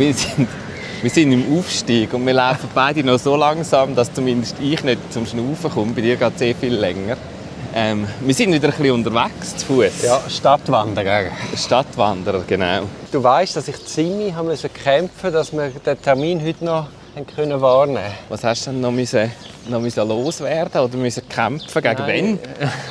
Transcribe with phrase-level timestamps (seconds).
[0.00, 0.48] Wir sind,
[1.02, 5.12] wir sind im Aufstieg und wir laufen beide noch so langsam, dass zumindest ich nicht
[5.12, 5.92] zum Schnaufen komme.
[5.92, 7.18] Bei dir geht es sehr viel länger.
[7.74, 10.02] Ähm, wir sind wieder ein bisschen unterwegs zu Fuß.
[10.02, 11.24] Ja, Stadtwanderer.
[11.54, 12.84] Stadtwanderer, genau.
[13.12, 16.86] Du weißt, dass ich ziemlich haben müssen kämpfen, dass wir den Termin heute noch
[17.36, 18.14] können wahrnehmen.
[18.30, 19.30] Was hast du denn noch müssen,
[19.68, 22.08] noch müssen loswerden oder müssen kämpfen gegen Nein.
[22.08, 22.38] wen?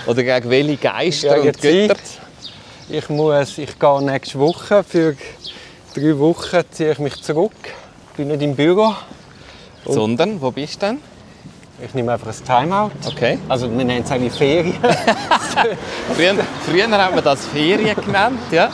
[0.05, 1.95] Oder gegen welche Geister Ja, und Götter?
[2.87, 5.15] Ich muss, ich gehe nächste Woche für
[5.93, 7.51] drei Wochen ziehe ich mich zurück.
[8.11, 8.93] Ich bin nicht im Büro.
[9.85, 10.99] Sondern, wo bist du denn?
[11.83, 12.91] Ich nehme einfach ein Timeout.
[13.07, 13.39] Okay.
[13.47, 14.75] Also wir nennen es eigentlich Ferien.
[16.09, 18.69] Früher, früher haben wir das Ferien genannt, ja.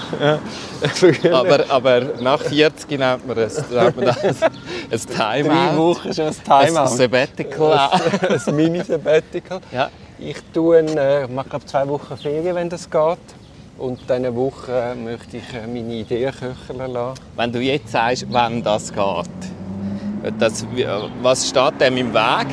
[1.31, 4.51] Aber, aber nach 40 nennt man, es, nennt man das ein
[4.89, 5.77] drei Timeout.
[5.77, 6.87] Wochen schon ein Ein Timeout.
[6.87, 7.89] Sabbatical.
[8.47, 9.61] ein Mini-Sabbatical.
[9.71, 9.89] Ja.
[10.17, 13.17] Ich tue, äh, mache glaube zwei Wochen Ferien, wenn das geht.
[13.77, 17.19] Und diese Woche äh, möchte ich äh, meine Ideen köcheln lassen.
[17.35, 19.29] Wenn du jetzt sagst, wann das geht,
[20.39, 20.65] das,
[21.21, 22.47] was steht dem im Weg?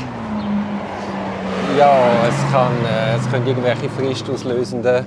[1.79, 5.07] Ja, es, kann, äh, es können irgendwelche fristauslösenden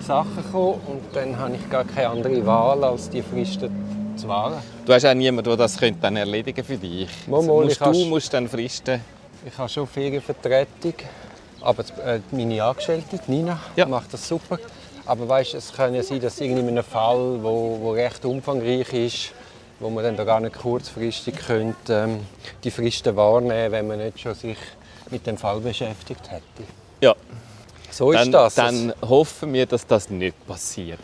[0.00, 3.70] Sachen kommen und dann habe ich gar keine andere Wahl, als die Fristen
[4.16, 4.54] zu wahren.
[4.86, 7.08] Du hast auch niemanden, der das könnte dann erledigen für dich.
[7.26, 9.00] Musst ich du musst dann Fristen.
[9.44, 10.94] Ich habe schon Ferienvertretung,
[11.60, 13.86] aber äh, meine Angestellte, Nina, Ja.
[13.86, 14.58] macht das super.
[15.10, 18.92] Aber weißt, es kann ja sein, dass irgendwie in einem Fall, wo, wo recht umfangreich
[18.92, 19.32] ist,
[19.80, 22.20] wo man dann da gar nicht kurzfristig könnte, ähm,
[22.62, 24.56] die Fristen wahrnehmen, wenn man nicht schon sich
[25.10, 26.62] mit dem Fall beschäftigt hätte.
[27.00, 27.16] Ja,
[27.90, 28.54] So ist dann, das.
[28.54, 31.00] dann hoffen wir, dass das nicht passiert.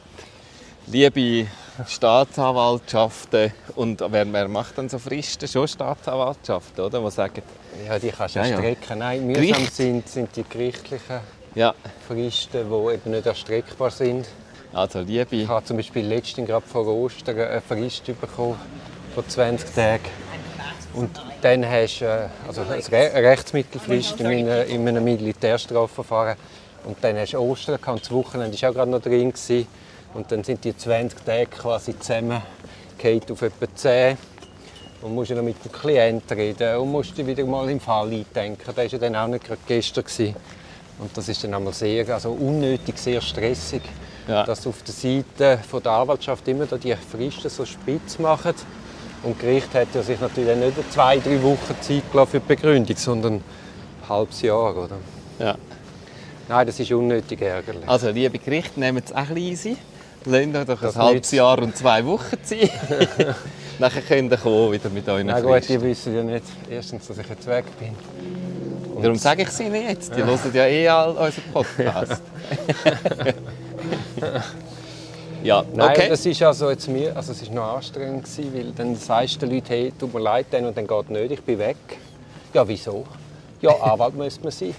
[0.87, 1.49] Liebe
[1.89, 5.49] Staatsanwaltschaften und wer, wer macht dann so Fristen?
[5.49, 7.01] Schon Staatsanwaltschaften, oder?
[7.01, 7.43] Die sagen,
[7.89, 8.51] Ja, die kannst du Ja, ja.
[8.53, 8.99] erstrecken.
[9.01, 9.75] Nein, mühsam Gericht.
[9.75, 11.19] sind, sind die gerichtlichen
[11.57, 11.75] ja,
[12.07, 14.29] Fristen, die eben nicht erstreckbar sind.
[14.73, 18.61] also Ich liebe, habe zum Beispiel letztens gerade vor Ostern eine Frist bekommen
[19.15, 20.05] von 20 Tagen.
[20.93, 26.37] Und dann hast du äh, also eine Re eine Rechtsmittelfrist in, meiner, in einem Militärstrafverfahren.
[26.85, 29.33] Und dann hast du Ostern das Wochenende war auch gerade noch drin.
[29.33, 29.67] Gewesen.
[30.13, 34.19] Und dann sind die 20 Tage quasi zusammengefallen auf etwa 10.
[35.03, 38.65] Und musst noch mit dem Klienten reden und musst dich wieder mal im Fall eindenken.
[38.67, 40.05] Das war ja dann auch nicht gerade gestern.
[40.05, 40.35] Gewesen.
[40.99, 43.83] Und das ist dann einmal sehr, also unnötig, sehr stressig,
[44.29, 44.45] Ja.
[44.45, 48.55] dass auf der Seite von der Anwaltschaft immer da die Fristen so spitz machen.
[49.23, 52.47] Und das Gericht hat ja sich natürlich nicht zwei, drei Wochen Zeit gelassen für die
[52.49, 53.43] Begründung, sondern ein
[54.09, 54.77] halbes Jahr.
[54.77, 54.97] Oder?
[55.39, 55.57] ja.
[56.49, 57.89] Nein, das ist unnötig ärgerlich.
[57.89, 59.77] Also liebe Gerichte, nehmt es auch ein bisschen easy.
[60.25, 61.33] Lasst euch doch ein Das halbes nützt.
[61.33, 62.71] Jahr und zwei Wochen Zeit.
[63.81, 67.19] Nachher könnt ihr kommen, wieder mit euren Na gut, die wissen ja nicht, erstens, dass
[67.19, 67.95] ich jetzt weg bin.
[69.03, 70.15] Darum sage ich es ihnen jetzt.
[70.15, 72.23] Die hören ja eh all unseren Podcast.
[75.43, 76.09] ja, Nein, okay.
[76.09, 79.47] das ist also jetzt mir, also es ist noch anstrengend gewesen, weil dann sagst du
[79.47, 81.77] den Leuten, hey, tut mir leid, dann und dann geht nicht, ich bin weg.
[82.55, 83.05] Ja, wieso?
[83.61, 84.75] Ja, Anwalt müsste man sein.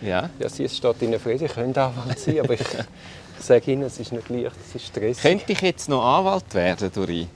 [0.00, 0.30] Ja.
[0.38, 2.60] Ja, sie, steht Ihnen frei, Sie können Anwalt sein, aber ich
[3.40, 5.22] sage Ihnen, es ist nicht leicht, es ist stressig.
[5.22, 7.26] Könnte ich jetzt noch Anwalt werden, Dori?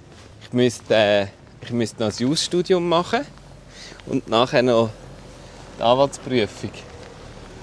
[0.43, 1.27] Ich müsste, äh,
[1.63, 3.27] ich müsste noch ein Jus-Studium machen
[4.07, 4.91] und nachher noch
[5.81, 6.71] die Anwaltsprüfung.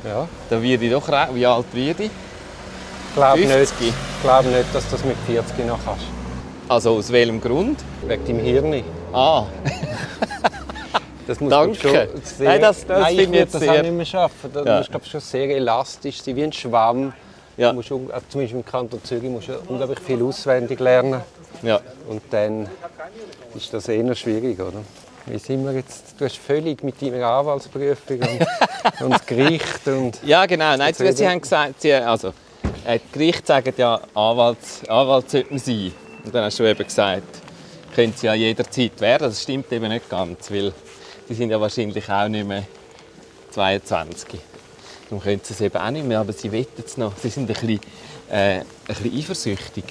[0.04, 2.10] Ja, Da werde ich doch re- Wie alt werde ich?
[3.10, 3.88] ich glaube nicht, 50.
[3.88, 6.06] ich glaube nicht, dass du das mit 40 noch kannst.
[6.70, 7.80] Also aus welchem Grund?
[8.06, 8.84] Wegen deinem Hirn.
[9.14, 9.46] Ah,
[11.28, 11.78] Das muss Danke.
[11.80, 14.06] glaub schon sehr, Nein, das- das Nein, ich finde ich das sehr- auch nicht mehr
[14.06, 14.50] schaffen.
[14.54, 14.78] Da Ja.
[14.78, 17.14] musst glaub schon sehr elastisch sein, wie ein Schwamm.
[17.58, 17.70] Ja.
[17.72, 21.22] Du musst, un- äh, zum Beispiel im Kanton Zürich musst du unglaublich viel auswendig lernen.
[21.64, 21.82] ja.
[22.08, 22.70] Und dann
[23.56, 24.80] ist das eher schwierig, oder?
[25.30, 26.16] Wie sind wir jetzt?
[26.18, 30.24] Du hast völlig mit deiner Anwaltsprüfung und, und das Gericht und...
[30.24, 30.78] Ja, genau.
[30.78, 31.30] Nein, sie dir.
[31.30, 32.30] haben gesagt, sie, also,
[32.86, 34.58] äh, die Gerichte sagen ja, Anwalt,
[34.88, 35.92] Anwalt sollte man sein.
[36.24, 37.42] Und dann hast du eben gesagt,
[37.94, 39.24] können sie ja jederzeit werden.
[39.24, 40.72] Das stimmt eben nicht ganz, weil
[41.28, 42.64] die sind ja wahrscheinlich auch nicht mehr
[43.52, 44.40] 22.
[45.10, 47.18] Darum können sie es eben auch nicht mehr, aber sie wettet es noch.
[47.18, 47.82] Sie sind ein bisschen,
[48.30, 49.84] äh, ein bisschen eifersüchtig.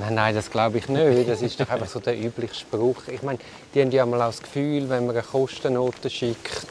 [0.00, 1.28] Nein, nein, das glaube ich nicht.
[1.28, 2.96] Das ist doch einfach so der übliche Spruch.
[3.08, 3.38] Ich meine,
[3.74, 6.66] die haben ja mal auch das Gefühl, wenn man eine Kostennote schickt,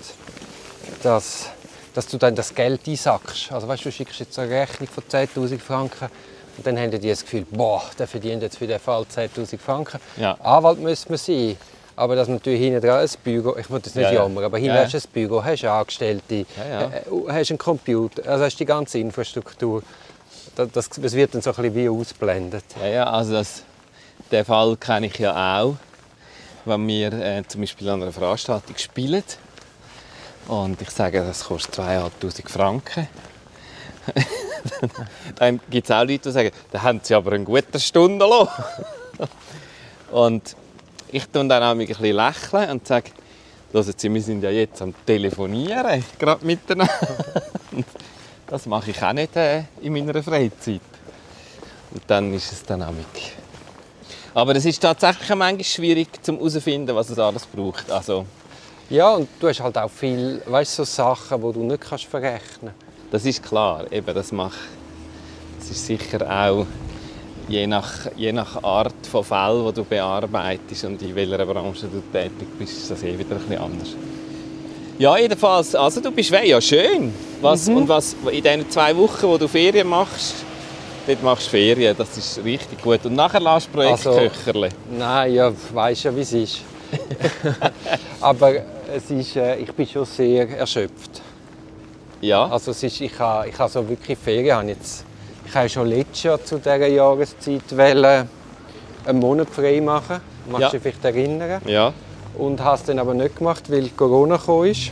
[1.04, 1.48] dass,
[1.94, 3.52] dass du dann das Geld einsackst.
[3.52, 6.10] Also weißt du, du schickst jetzt eine Rechnung von 10'000 Franken
[6.58, 10.00] Und dann haben die das Gefühl, boah, der verdient jetzt für den Fall 10'000 Franken.
[10.18, 10.34] Ja.
[10.42, 11.56] Anwalt müsste man sein.
[11.96, 14.22] Aber dass man natürlich hinten dran ein Büro, ich will das nicht Ja, ja.
[14.24, 16.84] jammern, aber hinten Ja, hast du ein Büro, hast Angestellte, ja.
[16.84, 16.90] äh,
[17.28, 19.84] hast einen Computer, also hast die ganze Infrastruktur.
[20.68, 22.66] Das, das, wird dann so ein bisschen wie ausblendet.
[22.82, 23.64] Ja, ja, also das,
[24.30, 25.78] den Fall kenne ich ja auch,
[26.66, 29.24] wenn wir äh, zum Beispiel an einer Veranstaltung spielen
[30.50, 33.08] und ich sage, das kostet 2'500 Franken.
[35.36, 38.50] dann gibt es auch Leute, die sagen, da haben sie aber einen guten Stundenlohn.
[40.12, 40.58] und
[41.10, 43.12] ich tue dann auch ein bisschen lächeln und sage,
[43.72, 46.92] Sie, wir sind ja jetzt am Telefonieren, gerade miteinander.
[48.50, 50.82] Das mache ich auch nicht äh, in meiner Freizeit.
[51.92, 53.06] Und dann ist es dann auch mit.
[54.34, 57.92] Aber es ist tatsächlich manchmal schwierig, um herauszufinden, was es alles braucht.
[57.92, 58.26] Also,
[58.90, 62.74] Ja, und du hast halt auch viel, weißt, so Sachen, die du nicht kannst verrechnen
[63.12, 64.60] das ist klar, eben, das macht,
[65.58, 66.66] das ist sicher auch
[67.48, 72.02] je nach, je nach Art von Fall, die du bearbeitest und in welcher Branche du
[72.12, 73.96] tätig bist, ist das eh wieder ein bisschen anders.
[75.00, 77.14] Ja, jedenfalls, also du bist weg, ja schön.
[77.42, 80.36] Was, Und was in diesen zwei Wochen, wo du Ferien machst,
[81.08, 83.06] dort machst du Ferien, das ist richtig gut.
[83.06, 84.70] Und nachher lässt du Also- Projektköcherle.
[84.92, 86.60] Nein, ja, weißt ja, wie es ist.
[88.22, 88.52] Aber
[88.94, 91.22] es ist, äh, ich bin schon sehr erschöpft.
[92.20, 94.58] Ja, Also es ist, ich habe ich habe so wirklich Ferien.
[94.58, 95.06] habe Jetzt,
[95.48, 98.30] ich habe schon letztes Jahr zu dieser Jahreszeit wollen,
[99.06, 100.20] einen Monat frei machen.
[100.50, 100.70] Magst Ja.
[100.72, 101.62] du dich vielleicht erinnern?
[101.66, 101.94] ja.
[102.40, 104.92] Und habe es dann aber nicht gemacht, weil Corona gekommen ist.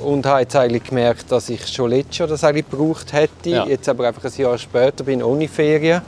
[0.00, 3.50] Und habe jetzt eigentlich gemerkt, dass ich schon letztes Jahr das eigentlich gebraucht hätte.
[3.50, 3.66] Ja.
[3.66, 6.02] Jetzt aber einfach ein Jahr später bin ohne Ferien.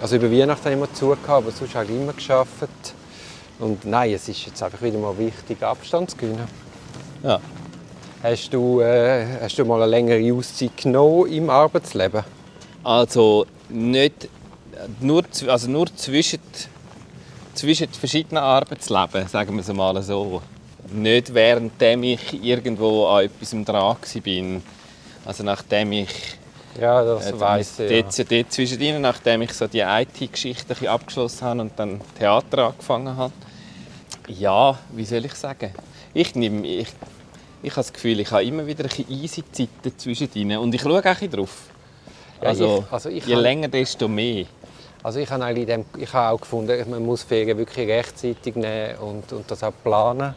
[0.00, 2.68] Also über Weihnachten immer zugehabt, aber sonst habe ich immer geschafft.
[3.58, 6.46] Und nein, es ist jetzt einfach wieder mal wichtig, Abstand zu gewinnen.
[7.22, 7.40] ja.
[8.22, 12.24] Hast du, äh, hast du mal eine längere Auszeit genommen im Arbeitsleben?
[12.82, 14.28] Also nicht
[15.00, 16.38] nur, zw- also nur zwischen,
[17.54, 20.42] zwischen den verschiedenen Arbeitsleben, sagen wir es mal so.
[20.92, 23.96] Nicht währenddem ich irgendwo an etwas dran war.
[25.24, 26.08] Also nachdem ich
[26.80, 27.90] Ja, das äh, weiss ich.
[27.90, 28.02] Ja.
[28.02, 33.32] dort, dort zwischendrin, nachdem ich so die IT-Geschichte abgeschlossen habe und dann Theater angefangen habe.
[34.28, 35.72] Ja, wie soll ich sagen?
[36.12, 36.88] Ich nehme, ich,
[37.62, 40.98] ich habe das Gefühl, ich habe immer wieder ein easy Zeiten zwischendrin und ich schaue
[41.00, 41.68] auch drauf.
[42.42, 44.44] Ja, Also, ich- also ich je länger, desto mehr.
[45.04, 48.96] Also ich habe, eigentlich dem, ich habe auch gefunden, man muss Ferien wirklich rechtzeitig nehmen
[48.96, 50.34] und, und das auch planen.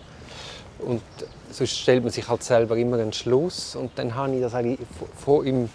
[0.79, 1.01] Und
[1.49, 3.77] sonst stellt man sich halt selber immer einen Schluss.
[3.77, 4.79] Und dann habe ich das eigentlich
[5.15, 5.69] vor- im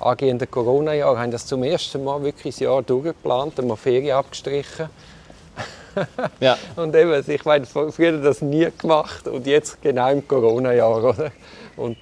[0.00, 4.90] angehenden Corona-Jahr habe ich das zum ersten Mal wirklich das Jahr durchgeplant, einmal Ferien abgestrichen.
[6.40, 11.32] Ja, Und eben, ich meine, früher das nie gemacht und jetzt genau im Corona-Jahr, oder?
[11.78, 11.96] Und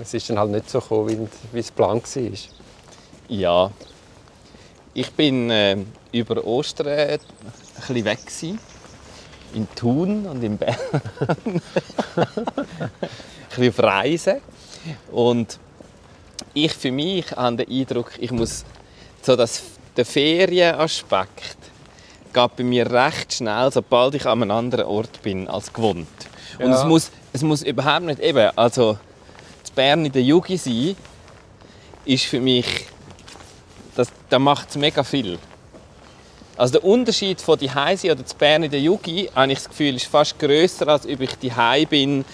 [0.00, 2.22] es ist dann halt nicht so gekommen, wie, wie es geplant war.
[3.28, 3.70] ja.
[4.94, 5.76] Ich bin äh,
[6.12, 7.18] über Ostern ein
[7.76, 8.58] bisschen weg gewesen.
[9.54, 10.76] in Thun und in Bern.
[11.46, 11.60] ein
[13.48, 14.36] bisschen auf Reisen.
[15.12, 15.58] Und
[16.54, 18.64] ich für mich habe den Eindruck, ich muss
[19.22, 19.62] so das,
[19.96, 21.56] der Ferienaspekt
[22.32, 26.06] geht bei mir recht schnell, sobald ich an einem anderen Ort bin als gewohnt.
[26.58, 26.78] Und Ja.
[26.78, 28.98] es muss, es muss überhaupt nicht eben, also
[29.64, 30.96] zu Bern in der Jugi sein,
[32.04, 32.86] ist für mich,
[33.96, 35.38] das, da macht es mega viel.
[36.56, 39.68] Also der Unterschied von die Heise oder zu Bern in der Jugi, habe ich das
[39.68, 41.52] Gefühl, ist fast größer als ob ich die
[41.86, 42.24] bin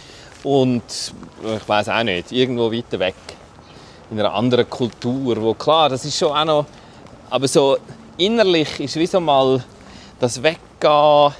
[0.42, 3.14] und ich weiß auch nicht, irgendwo weiter weg
[4.11, 6.66] in einer anderen Kultur, wo klar, das ist schon auch noch,
[7.31, 7.76] aber so
[8.19, 9.62] innerlich ist wie so mal
[10.19, 11.35] das Weggehen,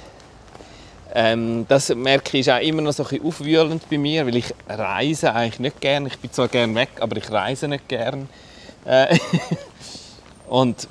[1.13, 4.35] ähm, das merke ich ist auch immer noch so ein bisschen aufwühlend bei mir, weil
[4.35, 6.05] ich reise eigentlich nicht gern.
[6.05, 8.29] Ich bin zwar gern weg, aber ich reise nicht gern.
[8.85, 9.17] Äh,
[10.49, 10.87] und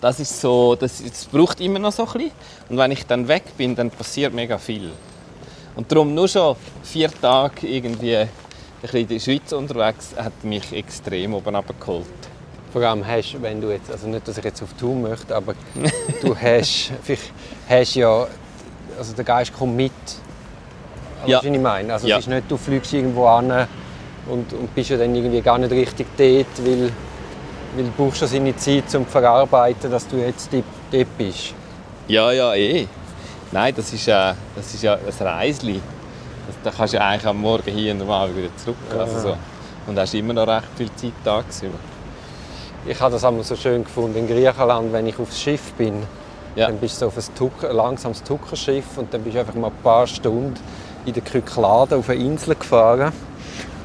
[0.00, 2.30] das ist so, das, das braucht immer noch so ein bisschen.
[2.68, 4.90] Und wenn ich dann weg bin, dann passiert mega viel.
[5.74, 8.28] Und darum nur schon vier Tage irgendwie ein
[8.82, 12.06] bisschen in der Schweiz unterwegs hat mich extrem oben abgeholt.
[12.72, 15.54] Vor allem hast, wenn du jetzt, also nicht, dass ich jetzt auf Tour möchte, aber
[16.22, 17.32] du hast, vielleicht
[17.68, 18.26] hast ja,
[18.98, 19.92] also der Geist kommt mit.
[21.22, 21.38] Also, Ja.
[21.38, 21.92] Was ich meine?
[21.92, 22.16] Also Ja.
[22.18, 23.66] es ist nicht, du fliegst irgendwo an
[24.28, 26.90] und, und bist ja dann irgendwie gar nicht richtig dort, weil,
[27.76, 31.54] weil du brauchst ja seine Zeit, um zu verarbeiten, dass du jetzt dort, bist.
[32.08, 32.86] Ja, ja, eh.
[33.52, 35.80] Nein, das ist, äh, das ist ja ein Reisli.
[36.64, 38.76] Da kannst du ja eigentlich am Morgen hier und mal wieder zurück.
[38.96, 39.36] Also so.
[39.86, 41.78] Und hast immer noch recht viel Zeit tagsüber.
[42.86, 46.02] Ich habe das einmal so schön gefunden in Griechenland, wenn ich aufs Schiff bin.
[46.54, 46.68] Ja.
[46.68, 49.82] Dann bist du auf ein Tucker, langsames Tuckerschiff und dann bist du einfach mal ein
[49.82, 50.54] paar Stunden
[51.04, 53.12] in der Kykladen auf eine Insel gefahren.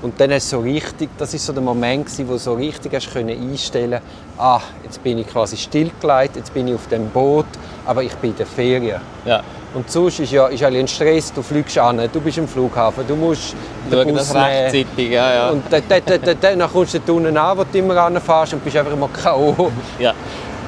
[0.02, 2.94] Und dann du so richtig, das ist so der Moment gewesen, wo du so richtig
[2.96, 4.02] hast können einstellen,
[4.38, 7.46] ah, jetzt bin ich quasi stillgelegt, jetzt bin ich auf dem Boot,
[7.86, 9.00] aber ich bin in der Ferien.
[9.26, 9.44] Ja.
[9.74, 13.16] Und sonst ist ja ist ein Stress, du fliegst an, du bist im Flughafen, du
[13.16, 13.56] musst
[13.92, 15.50] den das Bus rechtzeitig, ja, ja.
[15.50, 18.64] Und dann, dann, dann, dann, dann kommst du unten an, wo du immer ranfährst und
[18.64, 19.72] bist einfach immer K.O.
[20.00, 20.14] ja.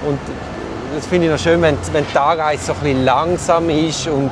[0.07, 0.19] Und
[0.95, 4.31] das finde ich noch schön, wenn, wenn die Anreise so ein bisschen langsam ist und,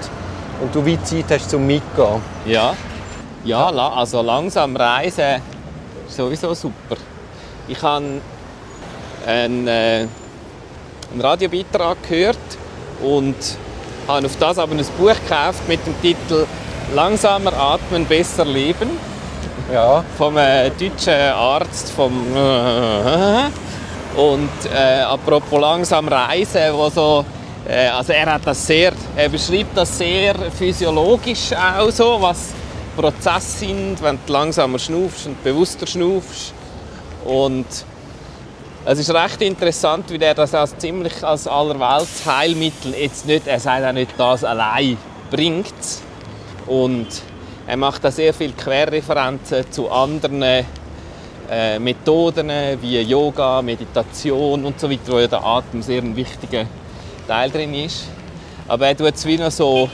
[0.62, 2.22] und du wie Zeit hast zum Mitgehen.
[2.46, 2.76] Ja,
[3.44, 5.42] ja also langsam reisen
[6.12, 6.98] ist sowieso super.
[7.68, 8.22] Ich habe
[9.26, 10.08] einen, äh,
[11.12, 12.38] einen Radiobeitrag gehört
[13.02, 13.36] und
[14.08, 16.46] habe auf das aber ein Buch gekauft mit dem Titel
[16.94, 18.90] «Langsamer atmen, besser leben»
[19.72, 22.12] Ja, vom äh, deutschen Arzt vom
[24.18, 27.24] und äh, apropos langsam reisen, wo so
[27.66, 32.50] äh, also er hat das sehr, er beschreibt das sehr physiologisch auch so, was
[32.96, 36.54] Prozesse sind, wenn du langsamer schnaufst und bewusster schnaufst
[37.26, 37.66] und
[38.84, 43.60] es ist recht interessant, wie der das als ziemlich als allerwelts Heilmittel jetzt nicht, er
[43.60, 44.98] sagt auch nicht das allein
[45.30, 45.74] bringt
[46.66, 47.08] und
[47.68, 50.42] er macht da sehr viele Querreferenzen zu anderen
[51.52, 52.50] äh, Methoden
[52.82, 56.66] wie Yoga, Meditation und so weiter, wo ja der Atem sehr ein wichtiger
[57.28, 58.08] Teil drin ist.
[58.68, 59.90] Aber er tut es wie noch so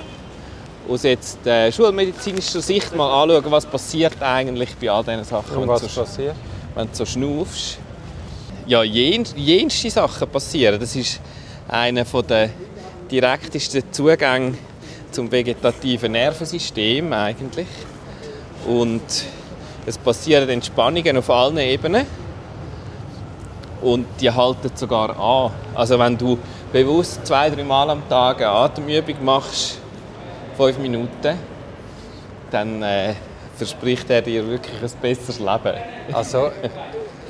[0.90, 5.62] aus jetzt äh, schulmedizinischer Sicht mal anschauen, was passiert eigentlich bei all diesen Sachen, und
[5.62, 6.36] wenn, was du so, passiert?
[6.76, 7.80] wenn du so schnaufst.
[8.66, 10.80] Ja, jen, jenste Sachen passieren.
[10.80, 11.22] Das ist
[11.68, 12.50] einer der
[13.10, 14.56] direktesten Zugänge
[15.12, 17.68] zum vegetativen Nervensystem eigentlich.
[18.68, 19.02] Und
[19.86, 22.06] es passieren Entspannungen auf allen Ebenen.
[23.82, 25.52] Und die halten sogar an.
[25.76, 26.38] Also wenn du
[26.74, 29.80] bewusst zwei, drei Mal am Tag eine Atemübung machst,
[30.58, 31.38] fünf Minuten,
[32.50, 33.14] dann äh,
[33.56, 35.78] verspricht er dir wirklich ein besseres Leben.
[36.12, 36.50] Also,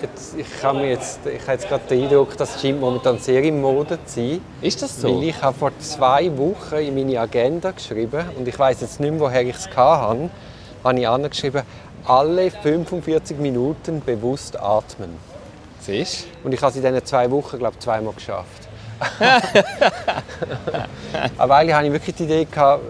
[0.02, 3.62] jetzt, ich, habe jetzt, ich habe jetzt gerade den Eindruck, das scheint momentan sehr in
[3.62, 4.40] Mode sein.
[4.62, 5.18] Ist das so?
[5.18, 9.12] Weil ich habe vor zwei Wochen in meine Agenda geschrieben, und ich weiß jetzt nicht
[9.12, 10.30] mehr, woher ich es hatte,
[10.84, 11.64] habe ich angeschrieben,
[12.06, 15.10] alle 45 Minuten bewusst atmen.
[15.82, 18.68] Siehst Und ich habe es in diesen zwei Wochen, glaube ich, zweimal geschafft.
[21.38, 22.84] Aber eigentlich hatte ich wirklich die Idee, gehabt,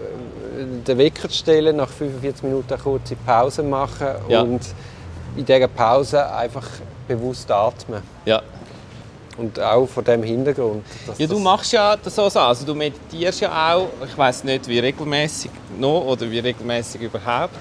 [0.86, 4.42] den Wecker zu stellen, nach 45 Minuten eine kurze Pause machen Ja.
[4.42, 4.60] und
[5.36, 6.66] in dieser Pause einfach
[7.06, 8.02] bewusst atmen.
[8.24, 8.42] Ja.
[9.36, 10.84] Und auch von dem Hintergrund.
[11.16, 12.22] Ja, du machst ja das so.
[12.24, 13.86] Also du meditierst ja auch.
[14.04, 17.54] Ich weiß nicht, wie regelmäßig noch oder wie regelmäßig überhaupt.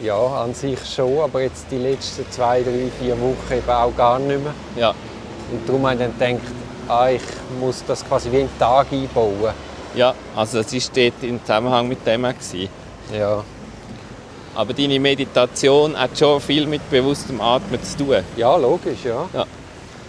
[0.00, 4.18] Ja, an sich schon, aber jetzt die letzten zwei, drei, vier Wochen eben auch gar
[4.20, 4.54] nicht mehr.
[4.76, 4.90] Ja.
[5.50, 6.52] Und darum habe ich dann gedacht,
[6.88, 7.22] ah, ich
[7.60, 9.52] muss das quasi wie einen Tag einbauen.
[9.94, 12.34] Ja, also das ist dort im Zusammenhang mit dem auch.
[13.12, 13.42] Ja,
[14.54, 18.16] Aber deine Meditation hat schon viel mit bewusstem Atmen zu tun.
[18.36, 19.26] ja logisch, ja.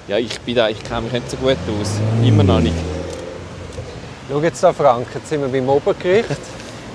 [0.07, 1.89] Ja, ich bin da, ich kenne mich nicht so gut aus.
[2.25, 2.75] Immer noch nicht.
[4.29, 6.29] Schau jetzt da, Frank, jetzt sind wir beim Obergericht.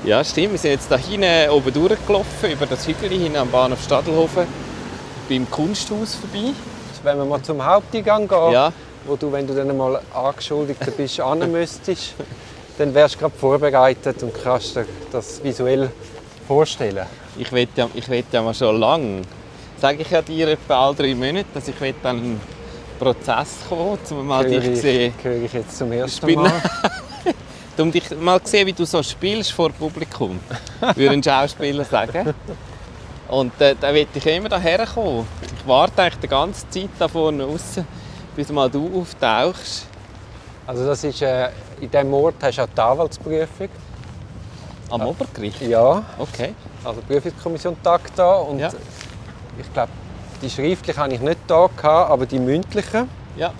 [0.05, 0.53] Ja, stimmt.
[0.53, 4.47] Wir sind jetzt da hinten oben durchgelaufen, über das Hügel hin am Bahnhof Stadelhofen,
[5.29, 6.51] beim Kunsthaus vorbei.
[7.03, 8.73] Wenn wir mal zum Haupteingang gehen, Ja.
[9.05, 12.15] wo du, wenn du dann mal angeschuldigt bist, an müsstest,
[12.79, 15.91] dann wärst du gerade vorbereitet und kannst dir das visuell
[16.47, 17.07] vorstellen.
[17.39, 19.23] Ich ja, ich ja mal schon lange,
[19.81, 22.41] sage ich ja dir etwa alle drei Monate, dass ich dann einen
[22.99, 26.43] Prozess kommen, um mal Höre dich ich, sehen, höre ich jetzt zum ersten Spielen.
[26.43, 26.63] Mal.
[27.79, 30.41] um dich mal sehen, wie du so spielst vor Publikum,
[30.95, 32.35] würde ein Schauspieler sagen.
[33.29, 35.27] Und äh, da will ich immer daher kommen.
[35.43, 37.81] Ich warte eigentlich die ganze Zeit da vorne raus,
[38.35, 39.89] bis mal du auftauchst.
[40.67, 41.49] Also das ist, äh,
[41.81, 43.69] in diesem Ort hast du auch die Anwaltsprüfung.
[44.91, 45.61] Am Obergericht.
[45.63, 46.55] Ja, Okay.
[46.85, 48.71] also die Prüfungskommission tagt da und Ja.
[49.59, 49.91] ich glaube,
[50.43, 53.07] die schriftliche habe ich nicht da gehabt, aber die mündliche.
[53.37, 53.53] Ja.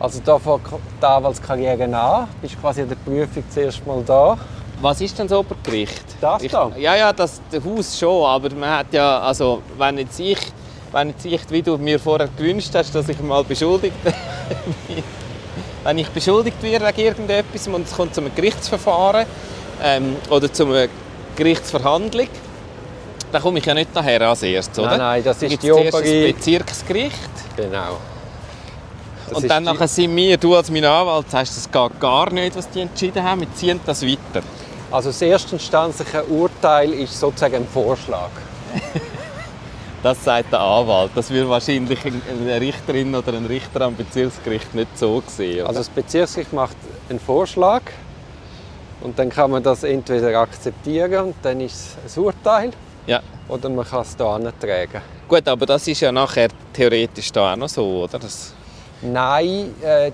[0.00, 0.60] Also da fängt
[1.02, 4.38] die Anwaltskarriere an, bist quasi an der Prüfung zuerst mal da.
[4.80, 6.04] Was ist denn das Obergericht?
[6.20, 6.70] Das ich, da?
[6.76, 10.38] Ja, ja, das, das Haus schon, aber man hat ja, also wenn jetzt ich,
[10.92, 13.96] wenn jetzt ich, wie du mir vorher gewünscht hast, dass ich mal beschuldigt
[15.88, 19.24] wenn ich beschuldigt werde wegen irgendetwas und es kommt zu einem Gerichtsverfahren
[19.82, 20.88] ähm, oder zu einer
[21.34, 22.28] Gerichtsverhandlung,
[23.32, 24.90] dann komme ich ja nicht daher als erstes, oder?
[24.90, 27.16] Nein, nein, das ist die zuerst das Bezirksgericht
[27.56, 27.96] Genau.
[29.30, 32.54] Das und dann nachher sind wir, du als mein Anwalt, sagst, das geht gar nicht,
[32.54, 34.44] was die entschieden haben, wir ziehen das weiter.
[34.90, 38.28] Also das erstinstanzliche Urteil ist sozusagen ein Vorschlag.
[40.02, 41.10] Das sagt der Anwalt.
[41.14, 45.60] Das würde wahrscheinlich eine Richterin oder ein Richter am Bezirksgericht nicht so sehen.
[45.60, 45.68] oder?
[45.68, 46.76] Also das Bezirksgericht macht
[47.08, 47.82] einen Vorschlag
[49.00, 52.70] und dann kann man das entweder akzeptieren und dann ist es ein Urteil
[53.06, 55.02] ja, oder man kann es hier antragen.
[55.26, 58.18] Gut, aber das ist ja nachher theoretisch da auch noch so, oder?
[58.18, 58.54] Das,
[59.02, 60.12] Nein, äh,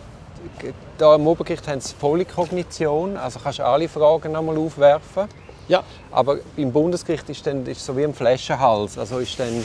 [0.99, 5.25] da im Obergericht haben sie volle Kognition, also kannst du alle Fragen nochmal aufwerfen.
[5.69, 5.83] Ja.
[6.11, 9.65] Aber beim Bundesgericht ist dann ist so wie ein Flaschenhals, also ist dann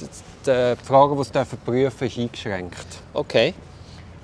[0.00, 0.06] die,
[0.46, 2.86] die Frage, die sie dürfen prüfen, ist eingeschränkt.
[3.14, 3.54] Okay,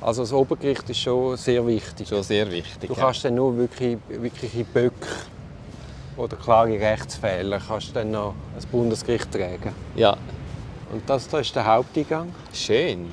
[0.00, 2.08] Also das Obergericht ist schon sehr wichtig.
[2.08, 2.88] schon sehr wichtig.
[2.90, 3.04] Du ja.
[3.04, 5.06] kannst dann nur wirklich, wirkliche Böcke
[6.16, 9.74] oder klare Rechtsfehler kannst du dann noch ans Bundesgericht tragen.
[9.94, 10.16] Ja,
[10.92, 12.34] Und das, das ist der Haupteingang.
[12.52, 13.10] schön.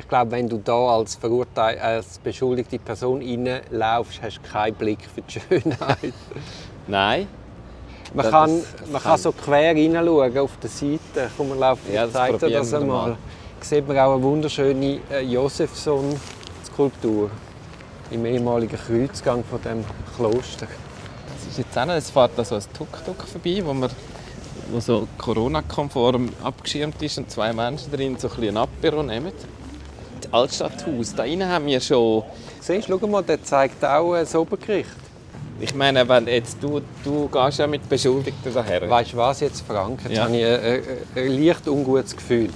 [0.00, 5.00] Ich glaube, wenn du da als, Verurteil als beschuldigte Person reinlaufst, hast du keinen Blick
[5.12, 6.14] für die Schönheit.
[6.88, 7.28] Nein,
[8.14, 11.30] Man Das- kann, das man kann- kann so quer reinschauen auf der Seite.
[11.36, 13.10] Komm, man läuft, Ja, ich das zeige dir das wir einmal.
[13.10, 13.16] mal.
[13.60, 17.30] Sieht man auch eine wunderschöne äh, Josefson-Skulptur
[18.10, 19.84] im ehemaligen Kreuzgang von dem
[20.16, 20.66] Kloster.
[20.66, 23.90] das ist jetzt auch noch, es fährt da so ein Tuk-Tuk vorbei, wo, man,
[24.70, 29.32] wo so Corona-konform abgeschirmt ist und zwei Menschen drin so ein bisschen ein Apero nehmen.
[30.22, 32.22] Das Altstadthaus, da innen haben wir schon...
[32.60, 34.88] Siehst du, schau mal, der zeigt auch das Obergericht.
[35.60, 38.88] Ich meine, wenn jetzt du, du gehst ja mit Beschuldigten daher.
[38.88, 40.00] Weißt du was jetzt, Frank?
[40.04, 40.24] Jetzt Ja.
[40.24, 40.82] habe ich ein,
[41.16, 42.50] ein, leicht ungutes Gefühl.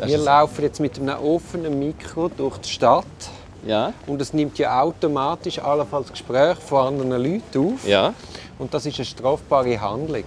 [0.00, 3.04] Das Wir laufen jetzt mit einem offenen Mikro durch die Stadt
[3.66, 7.86] Ja, und es nimmt ja automatisch allenfalls Gespräche von anderen Leuten auf.
[7.86, 8.14] ja.
[8.58, 10.24] Und das ist eine strafbare Handlung.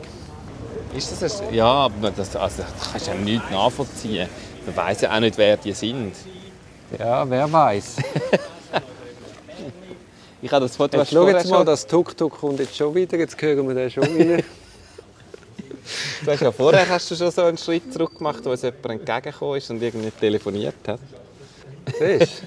[0.95, 4.27] Ist das ein, ja, aber das, also, das kannst du ja nicht nachvollziehen.
[4.65, 6.13] Man weiß ja auch nicht, wer die sind.
[6.99, 7.95] Ja, wer weiß.
[10.45, 13.17] Ich habe das Foto Jetzt schau jetzt mal, das Tuk-Tuk kommt jetzt schon wieder.
[13.17, 14.43] Jetzt hören wir den schon wieder.
[16.23, 18.85] Du hast ja vorher hast du schon so einen Schritt zurück gemacht, wo uns jemand
[18.85, 20.99] entgegengekommen ist und irgendwie telefoniert hat.
[21.99, 22.43] Siehst?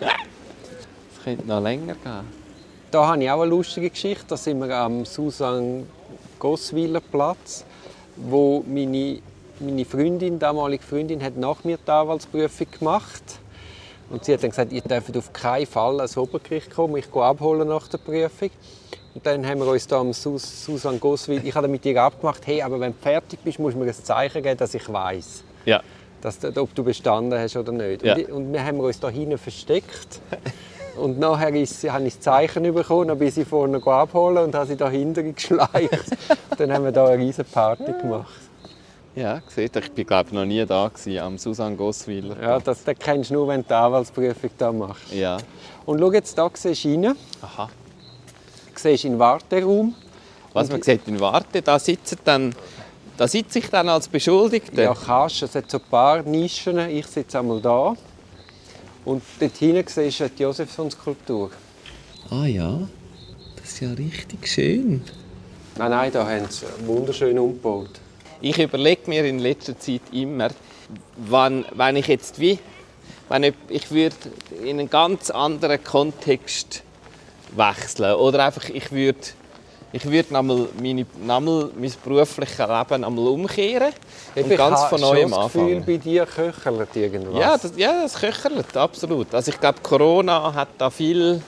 [0.00, 0.10] Das
[1.24, 2.26] könnte noch länger gehen.
[2.90, 4.24] Da habe ich auch eine lustige Geschichte.
[4.28, 5.86] Da sind wir am Susan
[6.38, 7.64] Gosswiler Platz,
[8.16, 9.20] wo meine,
[9.60, 13.40] meine Freundin, damalige Freundin, hat nach mir die Anwaltsprüfung gemacht.
[14.10, 17.22] Und sie hat dann gesagt, ihr dürft auf keinen Fall ans Obergericht kommen, ich gehe
[17.22, 18.50] abholen nach der Prüfung.
[19.14, 22.46] Und dann haben wir uns da am Sus Susan Gosswiler, ich habe mit ihr abgemacht,
[22.46, 25.42] hey, aber wenn du fertig bist, musst du mir ein Zeichen geben, dass ich weiß,
[25.64, 25.80] Ja.
[26.20, 28.02] dass, ob du bestanden hast oder nicht.
[28.04, 28.14] Ja.
[28.14, 30.20] Und, und wir haben uns da hinten versteckt.
[30.96, 34.54] Und nachher ist, habe ich das Zeichen bekommen, dann bin ich sie vorne abholen und
[34.54, 36.16] habe sie da hinten geschleicht.
[36.58, 38.32] dann haben wir da eine riesige Party gemacht.
[39.16, 42.36] Ja, seht ihr, ich bin glaube noch nie da gewesen, am Susan Gosswiler.
[42.38, 45.10] Ja, das, das kennst du nur, wenn du die Anwaltsprüfung da machst.
[45.10, 45.38] Ja.
[45.86, 47.70] Und schau jetzt, da siehst du rein, Aha.
[48.74, 49.94] siehst in den Warteraum.
[50.52, 52.54] Was man sieht in Warte, da sitzt dann,
[53.16, 54.82] da sitze ich dann als Beschuldigter.
[54.82, 55.46] Ja, kannst du.
[55.46, 56.78] Es hat so ein paar Nischen.
[56.78, 57.96] Ich sitze einmal da.
[59.06, 61.50] Und dort hinten siehst du die Josefson-Skulptur.
[62.28, 62.80] Ah ja,
[63.56, 65.02] das ist ja richtig schön.
[65.78, 68.00] Nein, nein, da haben sie wunderschön umgebaut.
[68.48, 70.50] Ich überlege mir in letzter Zeit immer,
[71.16, 72.60] wann, wenn ich jetzt wie,
[73.28, 74.14] wenn ich, ich würde
[74.62, 76.84] in einen ganz anderen Kontext
[77.56, 79.18] wechseln oder einfach ich würde
[79.92, 83.92] ich würde einmal meine, einmal mein berufliches Leben einmal umkehren
[84.36, 85.84] und Ich ganz von neuem schon das Gefühl, anfangen.
[85.86, 87.40] bei dir köchelt irgendwas.
[87.40, 89.34] Ja, das, ja, das köchelt, absolut.
[89.34, 91.42] Also ich glaube, Corona hat da viel,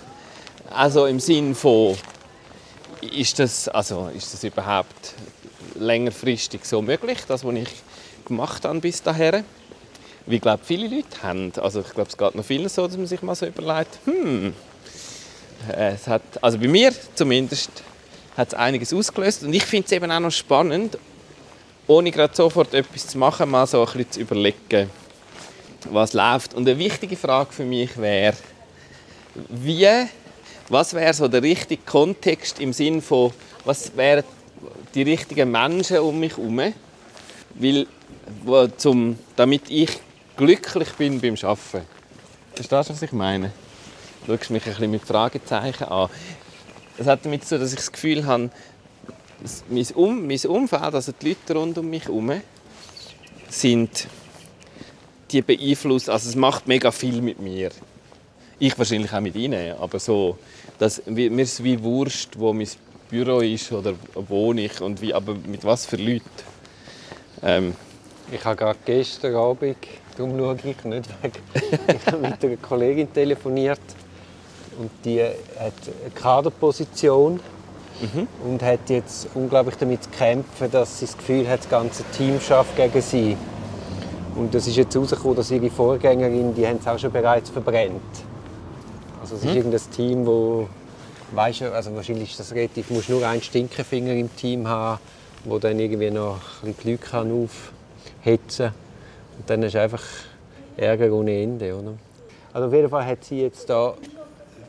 [0.70, 1.96] also im Sinn von,
[3.02, 5.14] ist das, also ist das überhaupt
[5.78, 7.68] längerfristig so möglich, das, was ich
[8.24, 9.44] gemacht habe bis dahin?
[10.26, 11.52] Wie ich glaube, viele Leute haben.
[11.56, 14.52] Also ich glaube, es geht noch vielen so, dass man sich mal so überlegt, hm,
[15.68, 17.70] es hat, also bei mir zumindest,
[18.36, 19.42] hat es einiges ausgelöst.
[19.42, 20.98] Und ich finde es eben auch noch spannend,
[21.86, 24.90] ohne gerade sofort etwas zu machen, mal so ein bisschen zu überlegen,
[25.90, 26.54] was läuft.
[26.54, 28.36] Und eine wichtige Frage für mich wäre,
[29.48, 29.88] wie,
[30.68, 33.32] was wäre so der richtige Kontext im Sinn von,
[33.64, 34.24] was wären
[34.94, 36.61] die richtigen Menschen um mich herum,
[37.55, 37.87] weil,
[38.44, 40.01] wo, zum, damit ich
[40.37, 41.87] glücklich bin beim Arbeiten.
[42.55, 43.53] Verstehst du, was ich meine?
[44.27, 46.09] Du schaust mich ein bisschen mit Fragezeichen an.
[46.96, 48.51] Das hat damit zu tun, dass ich das Gefühl habe,
[49.68, 52.33] mein, um mein Umfeld, also die Leute rund um mich herum,
[53.48, 54.09] sind
[55.31, 57.70] die beeinflusst, also es macht mega viel mit mir.
[58.59, 60.38] Ich wahrscheinlich auch mit ihnen, aber so,
[60.79, 62.68] dass, mir es wie Wurst, wo mein
[63.08, 66.24] Büro ist oder wo ich und wie, aber mit was für Leuten.
[67.42, 67.74] Ähm,
[68.30, 69.76] Ich habe gerade gestern Abend,
[70.16, 71.40] darum schaue ich nicht weg,
[71.88, 73.80] ich habe mit einer Kollegin telefoniert
[74.78, 77.40] und die hat eine Kaderposition
[78.44, 82.40] und hat jetzt unglaublich damit zu kämpfen, dass sie das Gefühl hat, das ganze Team
[82.40, 83.36] schafft gegen sie.
[84.36, 88.00] Und das ist jetzt herausgekommen, dass ihre Vorgängerin, die haben es auch schon bereits verbrennt.
[89.20, 90.68] Also es ist irgendein Team, wo
[91.32, 94.98] weißt du, also wahrscheinlich ist das relativ, du musst nur einen Stinkefinger im Team haben,
[95.44, 97.48] wo dann irgendwie noch ein bisschen Leute kann
[98.24, 98.72] aufhetzen.
[99.38, 100.02] Und dann ist einfach
[100.76, 101.74] Ärger ohne Ende.
[101.74, 101.92] Oder?
[102.52, 103.94] Also auf jeden Fall hat sie jetzt da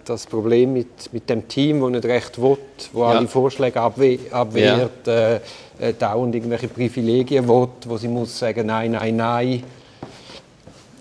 [0.06, 2.58] das Problem mit, mit dem Team, das nicht recht will,
[2.94, 3.10] wo Ja.
[3.12, 5.36] alle Vorschläge abwe abwehrt, äh,
[5.80, 9.64] äh, dauernd irgendwelche Privilegien will, wo sie muss sagen nein, nein, nein.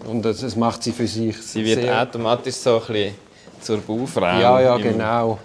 [0.06, 3.14] Und das, das macht sie für sich Sie wird automatisch so ein bisschen
[3.60, 4.20] zur Baufrau.
[4.40, 5.38] Ja, ja, genau.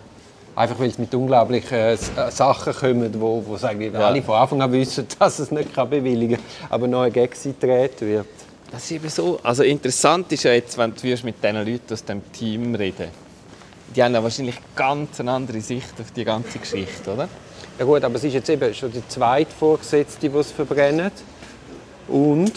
[0.56, 1.98] Einfach weil es mit unglaublichen äh, äh,
[2.30, 5.89] Sachen kommen, wo, wo sagen wir, alle von Anfang an wissen, dass es nicht kann
[5.89, 8.28] bewilligen kann, aber noch ein Gag gedreht wird.
[8.72, 9.39] Das ist eben so.
[9.44, 13.10] Also interessant ist ja jetzt, wenn du mit diesen Leuten aus dem Team reden
[13.96, 17.28] Die haben ja wahrscheinlich ganz eine andere Sicht auf die ganze Geschichte, oder?
[17.80, 21.12] Ja gut, aber es ist jetzt eben schon die zweite Vorgesetzte, die es verbrennen.
[22.08, 22.54] Und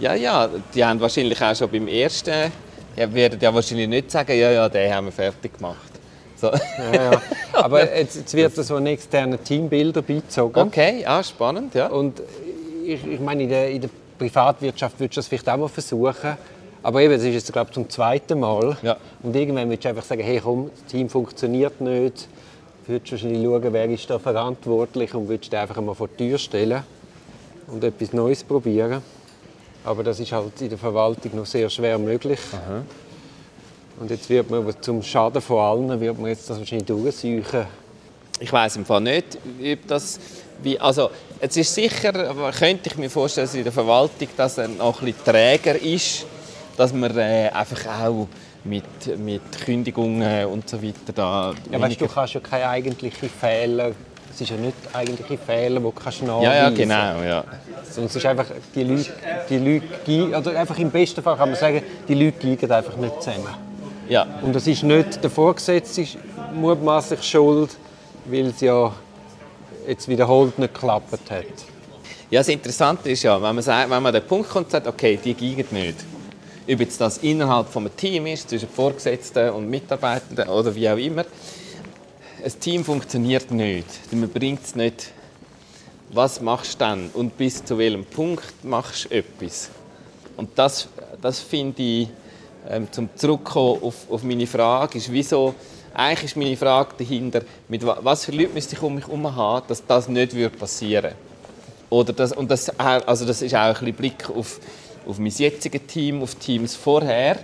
[0.00, 2.50] Ja, ja, die haben wahrscheinlich auch schon beim ersten,
[2.96, 5.89] ja, werden ja wahrscheinlich nicht sagen, ja, ja, den haben wir fertig gemacht.
[6.40, 6.50] So.
[6.92, 7.22] ja, ja.
[7.52, 10.58] Aber jetzt, jetzt wird so ein externer Teambilder beizogen.
[10.58, 11.88] Okay, ah, spannend, ja.
[11.88, 12.22] Und
[12.84, 16.36] ich, ich meine, in der, in der Privatwirtschaft würdest du das vielleicht auch mal versuchen.
[16.82, 18.76] Aber eben, das ist jetzt, glaube ich, zum zweiten Mal.
[18.82, 18.96] Ja.
[19.22, 22.28] Und irgendwann würdest du einfach sagen, hey komm, das Team funktioniert nicht.
[22.86, 26.38] Du würdest wahrscheinlich schauen, wer ist da verantwortlich und würdest einfach mal vor die Tür
[26.38, 26.82] stellen
[27.66, 29.02] und etwas Neues probieren.
[29.84, 32.40] Aber das ist halt in der Verwaltung noch sehr schwer möglich.
[34.00, 37.66] Und jetzt wird man zum Schaden von allen wird man jetzt das wahrscheinlich durchsuchen.
[38.40, 40.18] Ich weiß im Fall nicht, ob das
[40.62, 42.12] wie, also es ist sicher,
[42.58, 46.26] könnte ich mir vorstellen, dass in der Verwaltung das noch ein bisschen träger ist,
[46.76, 48.26] dass man äh, einfach auch
[48.64, 48.84] mit,
[49.18, 53.92] mit Kündigungen und so weiter da Ja, weißt, du kannst ja keine eigentlichen Fehler,
[54.32, 57.44] es ist ja nicht eigentliche Fehler, die du kannst nachweisen ja, ja, genau, ja.
[57.88, 59.10] Es ist einfach, die Leute,
[59.48, 63.22] die Leute oder einfach im besten Fall kann man sagen, die Leute gehen einfach nicht
[63.22, 63.69] zusammen.
[64.10, 64.26] Ja.
[64.42, 66.04] Und das ist nicht der Vorgesetzte
[66.52, 67.70] mutmaßlich schuld,
[68.26, 68.92] weil es ja
[69.86, 71.44] jetzt wiederholt nicht geklappt hat.
[72.30, 74.70] Ja, das Interessante ist ja, wenn man, sagt, wenn man an den Punkt kommt und
[74.72, 75.96] sagt, okay, die gehen nicht.
[76.70, 80.96] Ob jetzt das innerhalb von einem Team ist, zwischen Vorgesetzten und Mitarbeitenden oder wie auch
[80.96, 81.24] immer.
[82.44, 83.86] Ein Team funktioniert nicht.
[84.12, 85.12] Man bringt es nicht.
[86.12, 87.10] Was machst du dann?
[87.14, 89.70] Und bis zu welchem Punkt machst du etwas?
[90.36, 90.88] Und das,
[91.20, 92.08] das finde ich,
[92.68, 95.54] ähm, zum Zurückkommen auf, auf meine Frage, ist wieso,
[95.94, 99.34] eigentlich ist meine Frage dahinter, mit wa- was für Leute müsste ich um mich herum
[99.34, 101.12] haben, dass das nicht würde passieren
[101.88, 104.60] oder das, und das, also das ist auch ein bisschen Blick auf,
[105.06, 107.38] auf mein jetziges Team, auf Teams vorher,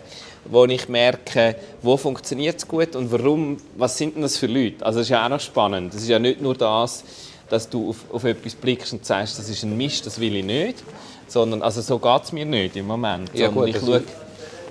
[0.44, 4.87] wo ich merke, wo funktioniert es gut und warum, was sind denn das für Leute?
[4.87, 5.92] Also das ist ja auch noch spannend.
[5.92, 7.02] Das ist ja nicht nur das,
[7.48, 10.44] dass du auf, auf etwas blickst und sagst, das ist ein Mist, das will ich
[10.44, 10.85] nicht,
[11.26, 13.31] sondern also so geht es mir nicht im Moment.
[13.35, 14.02] Ja, gut, ich das schaue,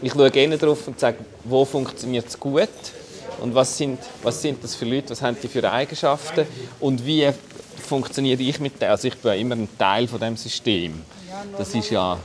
[0.02, 2.70] ich schaue eher darauf und sage, wo funktioniert es gut
[3.40, 6.46] und was sind, was sind das für Leute, was haben die für Eigenschaften
[6.80, 7.30] und wie
[7.88, 8.92] funktioniere ich mit denen.
[8.92, 11.02] Also ich bin ja immer ein Teil von dem System.
[11.58, 12.18] Das ist ja,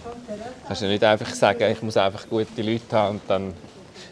[0.67, 3.55] kannst ja nicht einfach sagen, ich muss einfach gute Leute haben und dann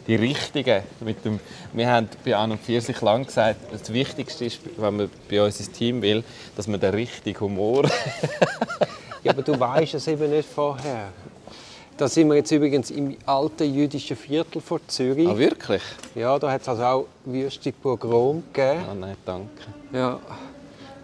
[0.07, 0.83] die richtigen.
[0.99, 1.39] Mit dem,
[1.73, 5.59] wir haben bei An und Pfirsich lang gesagt, das Wichtigste ist, wenn man bei uns
[5.59, 6.23] ins Team will,
[6.55, 7.89] dass man den richtigen Humor
[9.23, 11.09] Ja, aber du weißt es eben nicht vorher.
[11.99, 15.27] Da sind wir jetzt übrigens im alten jüdischen Viertel von Zürich.
[15.27, 15.81] Ah, wirklich?
[16.15, 18.85] Ja, da hat es also auch wüste Pogrom gegeben.
[18.89, 19.49] Ah, nein, danke.
[19.91, 20.17] Ja,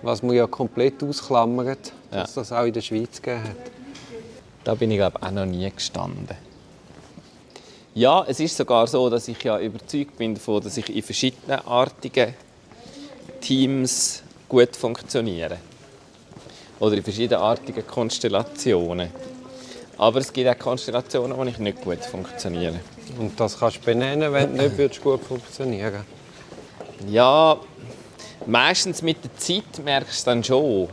[0.01, 2.41] was man ja komplett ausklammert, dass Ja.
[2.41, 3.57] das auch in der Schweiz gegeben hat.
[4.63, 6.37] Da bin ich glaube auch noch nie gestanden.
[7.93, 11.59] Ja, es ist sogar so, dass ich ja überzeugt bin davon, dass ich in verschiedenen
[11.67, 12.33] artigen
[13.41, 15.57] Teams gut funktioniere.
[16.79, 19.09] Oder in verschiedenartigen Konstellationen.
[19.97, 22.79] Aber es gibt auch Konstellationen, ich nicht gut funktioniere.
[23.17, 26.03] Und das kannst du benennen, wenn du nicht würdest gut funktionieren
[27.07, 27.57] Ja,
[28.45, 30.89] meistens mit der Zeit merkst du es dann schon.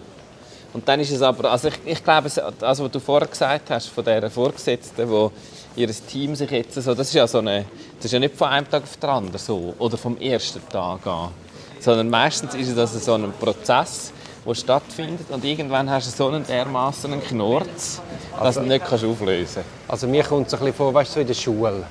[0.73, 3.88] Und dann ist es aber, also ich, ich glaube, das, was du vorher gesagt hast,
[3.88, 5.31] von dieser Vorgesetzten, wo
[5.77, 8.49] ihr Team sich jetzt so, das ist ja so eine, das ist ja nicht von
[8.49, 11.31] einem Tag auf den anderen so, oder vom ersten Tag an,
[11.79, 14.12] sondern meistens ist es also so ein Prozess,
[14.46, 18.00] der stattfindet und irgendwann hast du so einen dermaßen Knorz,
[18.38, 19.68] dass du ihn nicht kannst auflösen kannst.
[19.88, 21.85] Also mir kommt es ein bisschen vor, weißt du, so in der Schule.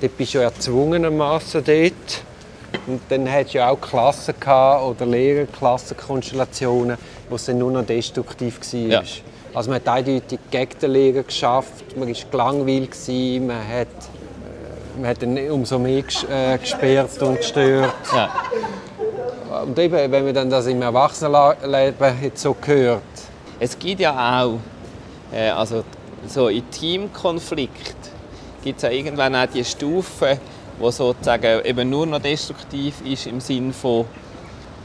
[0.00, 2.22] Dort bist du ja erzwungenermaßen dort.
[2.86, 7.86] Und dann hattest du ja auch Klassen gehabt, oder Lehrerklassenkonstellationen, wo es dann nur noch
[7.86, 8.80] destruktiv war.
[8.80, 9.02] Ja.
[9.54, 15.00] Also man hat eindeutig gegen den Lehrer geschafft, man war gelangweilt, gewesen, man hat, äh,
[15.00, 17.94] man hat dann umso mehr äh, gesperrt und gestört.
[18.14, 18.30] Ja.
[19.62, 23.02] Und eben, wenn man dann das im Erwachsenenleben so hört,
[23.58, 24.58] Es gibt ja auch,
[25.32, 25.82] äh, also
[26.26, 27.96] so in Teamkonflikt
[28.62, 30.38] gibt es ja irgendwann auch die Stufe,
[30.78, 34.04] wo sozusagen eben nur noch destruktiv ist im Sinne von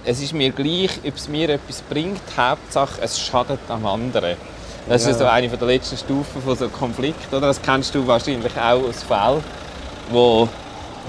[0.04, 4.36] es ist mir gleich, ob es mir etwas bringt, Hauptsache es schadet am anderen.
[4.90, 5.12] Das Ja.
[5.12, 7.42] ist so eine der letzten Stufen von so einem Konflikt, oder?
[7.42, 9.44] Das kennst du wahrscheinlich auch aus Fällen,
[10.12, 10.48] wo,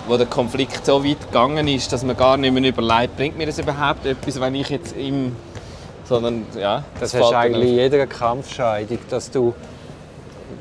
[0.08, 3.46] wo der Konflikt so weit gegangen ist, dass man gar nicht mehr überlegt, bringt mir
[3.46, 5.36] das überhaupt etwas, wenn ich jetzt im...
[6.04, 9.54] Sondern, ja, Das fällt hast eigentlich in jeder Kampfscheidung, dass du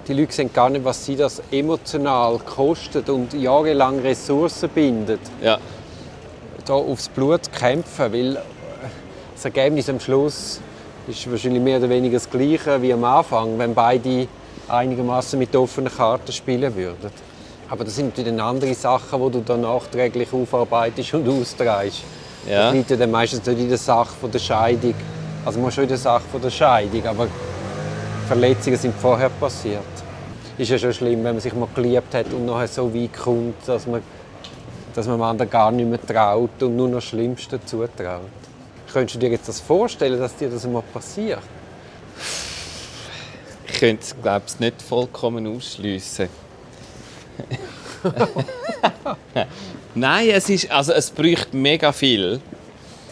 [0.08, 5.58] die Leute sehen gar nicht, was sie das emotional kostet und jahrelang Ressourcen bindet, Ja,
[6.66, 8.40] da aufs Blut zu kämpfen, weil äh,
[9.34, 10.62] das Ergebnis am Schluss
[11.08, 14.28] ist wahrscheinlich mehr oder weniger das Gleiche wie am Anfang, wenn beide
[14.68, 17.12] einigermaßen mit offenen Karten spielen würden.
[17.72, 22.04] Aber das sind natürlich dann andere Sachen, die du dann nachträglich aufarbeitest und austreibst.
[22.46, 22.66] Ja.
[22.66, 24.94] Das liegt ja dann meistens nicht in der Sache von der Scheidung.
[25.46, 27.28] Also mal schon in der Sache von der Scheidung, aber
[28.28, 29.80] Verletzungen sind vorher passiert.
[30.58, 33.66] Ist ja schon schlimm, wenn man sich mal geliebt hat und nachher so weit kommt,
[33.66, 34.02] dass man,
[34.94, 38.20] dass man dem anderen gar nicht mehr traut und nur noch das Schlimmste zutraut.
[38.92, 41.40] Könntest du dir jetzt das vorstellen, dass dir das einmal passiert?
[43.66, 46.28] ich könnte es, glaube ich, nicht vollkommen ausschliessen.
[49.94, 52.40] Nein, es, ist, also es bräuchte mega viel.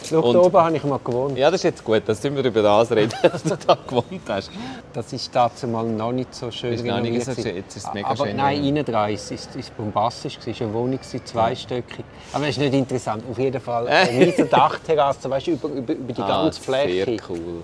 [0.08, 1.36] Schau, Und- da oben habe ich mal gewohnt.
[1.36, 4.50] Ja, das ist jetzt gut, dass wir über das reden, dass du da gewohnt hast.
[4.94, 7.86] Das ist dazu mal noch nicht so schön Ist noch nicht so schön, jetzt ist
[7.86, 10.98] es mega Aber schön nein, innen dran ist es ist bombastisch, es war eine Wohnung,
[11.02, 12.04] zweistöckig.
[12.32, 13.22] Aber das ist nicht interessant.
[13.30, 17.04] Auf jeden Fall eine riesige Dachterrasse, weißt du, über, über, über die Ah, ganze Fläche.
[17.04, 17.62] Sehr cool.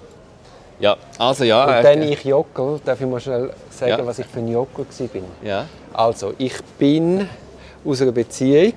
[0.79, 1.65] Ja, also ja.
[1.65, 4.07] Und äh, dann ich Jockel, darf ich mal schnell sagen, Ja.
[4.07, 5.21] was ich für ein Jockel war?
[5.49, 5.67] ja.
[5.93, 7.27] Also, ich bin
[7.85, 8.75] aus einer Beziehung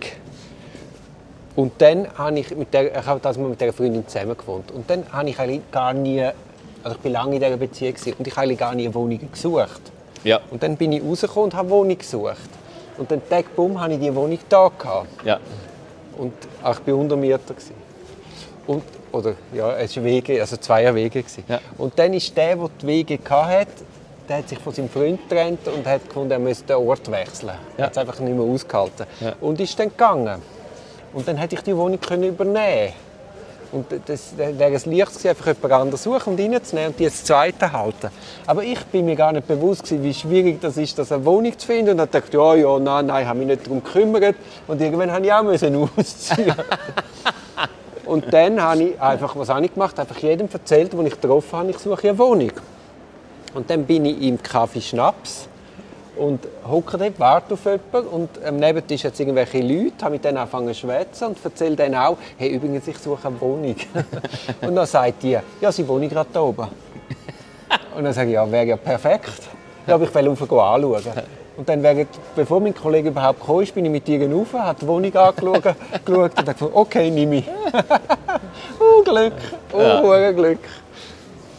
[1.55, 4.71] und dann habe ich mit der, ich habe das mal mit der Freundin zusammen gewohnt.
[4.71, 6.21] Und dann habe ich eigentlich gar nie,
[6.83, 9.19] also ich bin lange in dieser Beziehung und ich habe eigentlich gar nie eine Wohnung
[9.31, 9.81] gesucht.
[10.23, 12.49] Ja, Und dann bin ich rausgekommen und habe eine Wohnung gesucht.
[12.97, 15.07] Und dann Tag bumm, habe ich die Wohnung da gehabt.
[15.25, 15.39] ja.
[16.17, 16.33] Und
[16.63, 17.39] auch ich war Untermieter.
[18.67, 21.43] Und, oder, ja, es war WG, also zweier gewesen.
[21.47, 21.59] Ja.
[21.77, 23.67] Und dann ist der, der die WG hatte,
[24.27, 27.49] der hat sich von seinem Freund getrennt und hat gefunden, er müsste den Ort wechseln.
[27.49, 27.85] Er Ja.
[27.85, 29.05] hat es einfach nicht mehr ausgehalten.
[29.19, 29.33] Ja.
[29.41, 30.41] Und ist dann gegangen.
[31.13, 32.93] Und dann hätte ich die Wohnung können übernehmen
[33.71, 37.23] und das wäre es leicht gewesen, einfach jemand anderes suchen und reinzunehmen und die als
[37.23, 38.09] Zweite halten.
[38.47, 41.57] Aber ich bin mir gar nicht bewusst gewesen, wie schwierig das ist, das eine Wohnung
[41.57, 41.91] zu finden.
[41.91, 44.35] Und dann dachte ich, ja, ja, nein, nein, habe mich nicht darum gekümmert.
[44.67, 46.55] Und irgendwann habe ich auch müssen ausziehen.
[48.09, 49.99] Und dann habe ich einfach, was habe ich gemacht?
[49.99, 52.51] Einfach jedem erzählt, den ich getroffen habe, ich suche eine Wohnung.
[53.53, 55.47] Und dann bin ich im Kaffee Schnaps
[56.17, 60.37] und hocke dort, warte auf jemanden und am Nebentisch es irgendwelche Leute, habe mit denen
[60.37, 63.75] angefangen zu schwätzen und erzähle denen auch, hey, übrigens, ich suche eine Wohnung.
[64.61, 66.67] und dann sagt die, ja, sie wohnen gerade da oben.
[67.95, 69.41] Und dann sage ich, ja, wäre ja perfekt.
[69.85, 71.03] Ja, aber ich will rauf anschauen.
[71.59, 74.79] Und dann, während, bevor mein Kollege überhaupt gekommen ist, bin ich mit ihr rauf, habe
[74.79, 77.43] die Wohnung angeschaut geschaut und dachte, okay, nehme ich.
[78.79, 79.33] oh, Glück,
[79.73, 80.31] oh, Ja.
[80.31, 80.59] Glück.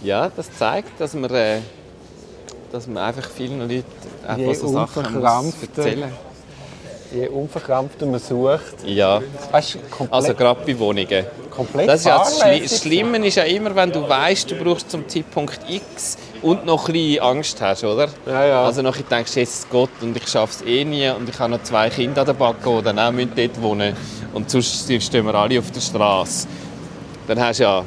[0.03, 1.59] ja, das zeigt, dass man, äh,
[2.73, 3.85] dass man einfach vielen Leuten
[4.27, 6.11] einfach so Sachen muss erzählen
[7.13, 8.77] Je unverkrampfter man sucht.
[8.87, 9.77] Ja, Weißt,
[10.11, 11.27] also gerade bei Wohnungen.
[11.51, 14.91] Komplett Das, ist ja das, Schli Schlimme ist ja immer, wenn du weißt, du brauchst
[14.91, 18.09] zum Zeitpunkt X und noch ein bisschen Angst hast, oder?
[18.27, 18.65] Ja, ja.
[18.65, 21.51] Also nachher denkst du, jetzt Gott und ich schaffe es eh nie und ich habe
[21.51, 23.97] noch zwei Kinder an der Backe, die dann auch müssen dort wohnen
[24.33, 26.49] und sonst stehen wir alle auf der Straße.
[27.27, 27.85] Dann hast du ja,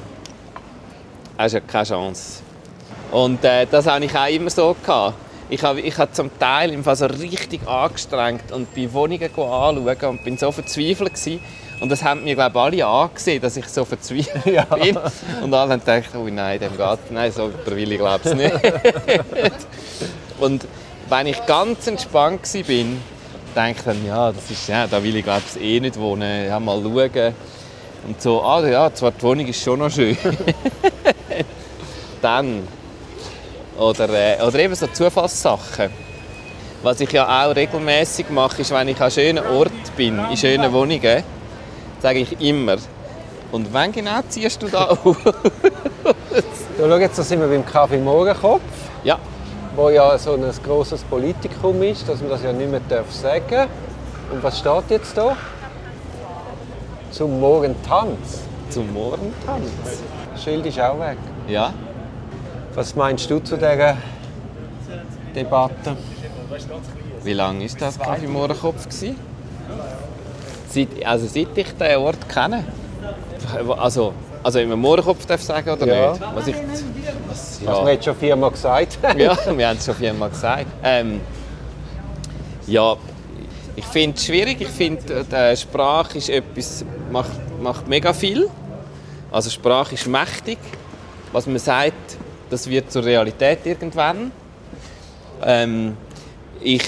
[1.37, 2.41] hast ja keine Chance.
[3.11, 5.15] Und äh, das habe ich auch immer so gehabt.
[5.49, 10.09] Ich habe, ich habe zum Teil im Fall so richtig angestrengt und bei Wohnungen anschauen
[10.09, 11.39] und bin so verzweifelt gewesen.
[11.83, 14.63] Und das haben mir glaube alle angesehen, dass ich so verzweifelt Ja.
[14.63, 14.97] bin.
[15.41, 18.53] Und alle haben gedacht, oh nein, dem geht, nein, so will ich glaube ich nicht.
[20.39, 20.65] und
[21.09, 23.01] wenn ich ganz entspannt war, bin,
[23.53, 26.47] denke ich dann, ja, das ist, ja, da will ich glaube ich eh nicht wohnen,
[26.47, 27.33] ja, mal schauen.
[28.07, 30.17] Und so, ah ja, zwar die Wohnung ist schon noch schön.
[32.21, 32.65] dann
[33.77, 35.89] oder, äh, oder eben so Zufallssachen.
[36.81, 40.71] Was ich ja auch regelmäßig mache, ist, wenn ich an schönen Orten bin, in schönen
[40.71, 41.23] Wohnungen,
[42.03, 42.75] sage ich immer,
[43.53, 45.17] und wann genau ziehst du da auf?
[45.25, 45.33] Ja,
[46.77, 48.61] schau, jetzt da sind wir beim Kaffee Morgenkopf,
[49.05, 49.17] ja,
[49.75, 53.69] wo ja so ein grosses Politikum ist, dass man das ja nicht mehr darf sagen
[54.31, 55.37] Und was steht jetzt da?
[57.11, 58.41] Zum Morgentanz.
[58.69, 59.69] zum Morgentanz.
[60.33, 61.17] Das Schild ist auch weg.
[61.47, 61.73] Ja,
[62.75, 63.95] Was meinst du zu dieser
[65.33, 65.95] Debatte?
[67.23, 68.87] wie lange war das Kaffee Mohrenkopf?
[70.73, 72.63] Seit, also seit ich diesen Ort kenne.
[73.77, 76.11] Also, also immer Mohrenkopf darf ich sagen oder Ja.
[76.13, 76.23] nicht?
[76.33, 76.55] Was ich,
[77.27, 79.19] was, Was wir jetzt schon viermal gesagt haben.
[79.19, 80.65] ja, wir haben es schon viermal gesagt.
[80.83, 81.21] Ähm,
[82.65, 82.95] ja,
[83.75, 84.61] Ich finde es schwierig.
[84.61, 87.31] Ich finde, die Sprache ist etwas, macht,
[87.61, 88.49] macht mega viel.
[89.31, 90.57] Also Sprache ist mächtig.
[91.31, 92.17] Was man sagt,
[92.49, 94.31] das wird zur Realität irgendwann.
[95.43, 95.97] Ähm,
[96.61, 96.83] ich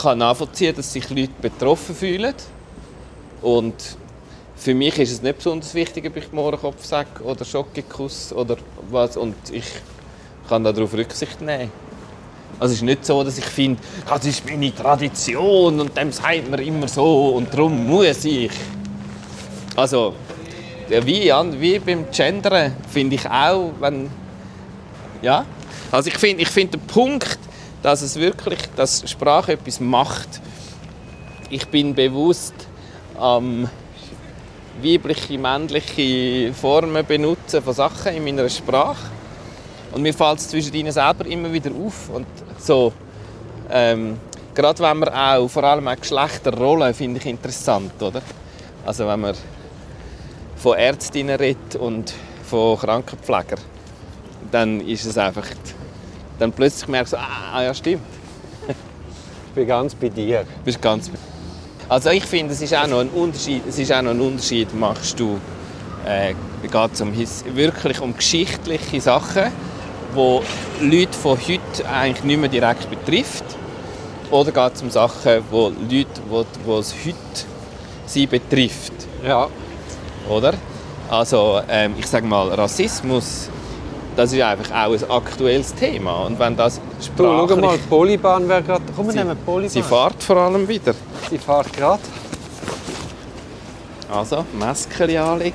[0.00, 2.34] kann nachvollziehen, dass sich Leute betroffen fühlen.
[3.42, 3.74] Und
[4.56, 8.56] für mich ist es nicht besonders wichtig, ob ich Mohrenkopf sage oder Schokokuss oder
[8.90, 9.16] was.
[9.16, 9.66] Und ich
[10.48, 11.70] kann darauf Rücksicht nehmen.
[12.60, 16.48] Also es ist nicht so, dass ich finde, das ist meine Tradition und dem sagt
[16.48, 18.52] man immer so und darum muss ich.
[19.74, 20.14] Also
[20.88, 24.10] wie, wie beim Gendern finde ich auch, wenn
[25.22, 25.44] ja,
[25.90, 27.38] also ich finde ich find den Punkt,
[27.82, 30.28] dass es wirklich, dass Sprache etwas macht.
[31.50, 32.54] Ich bin bewusst
[33.22, 33.68] am
[34.82, 39.10] weibliche, männliche Formen benutzen von Sachen in meiner Sprache.
[39.92, 42.08] Und mir fällt es zwischen ihnen selber immer wieder auf.
[42.08, 42.26] Und
[42.58, 42.92] so,
[43.70, 44.18] ähm,
[44.54, 48.22] gerade wenn man auch, vor allem auch Geschlechterrollen, finde ich interessant, oder?
[48.84, 49.34] Also wenn man
[50.56, 52.12] von Ärztinnen redet und
[52.44, 53.60] von Krankenpflegern,
[54.50, 55.46] dann ist es einfach,
[56.38, 58.02] dann plötzlich merkst du, ah, ja stimmt.
[58.68, 60.44] ich bin ganz bei dir.
[60.64, 61.18] Bist ganz bei
[61.88, 64.74] also ich finde, es ist auch noch ein Unterschied, es ist auch noch ein Unterschied
[64.74, 65.38] machst du,
[66.06, 67.12] äh, geht um,
[67.56, 69.52] wirklich um geschichtliche Sachen,
[70.14, 70.42] wo
[70.80, 73.44] Leute von heute eigentlich nicht mehr direkt betrifft,
[74.30, 77.16] oder geht es um Sachen, wo Leute, wo, wo es heute
[78.06, 78.92] sie betrifft.
[79.24, 79.48] Ja.
[80.28, 80.54] Oder?
[81.10, 83.50] Also ähm, ich sage mal, Rassismus,
[84.16, 86.24] das ist einfach auch ein aktuelles Thema.
[86.24, 87.48] Und wenn das sprachlich...
[87.48, 88.82] Du, schau mal, die Polybahn wäre gerade...
[88.94, 89.70] Komm, wir nehmen Polybahn.
[89.70, 90.94] Sie fährt vor allem wieder.
[91.30, 92.02] Sie fährt gerade.
[94.12, 95.54] Also, Masken anlegen.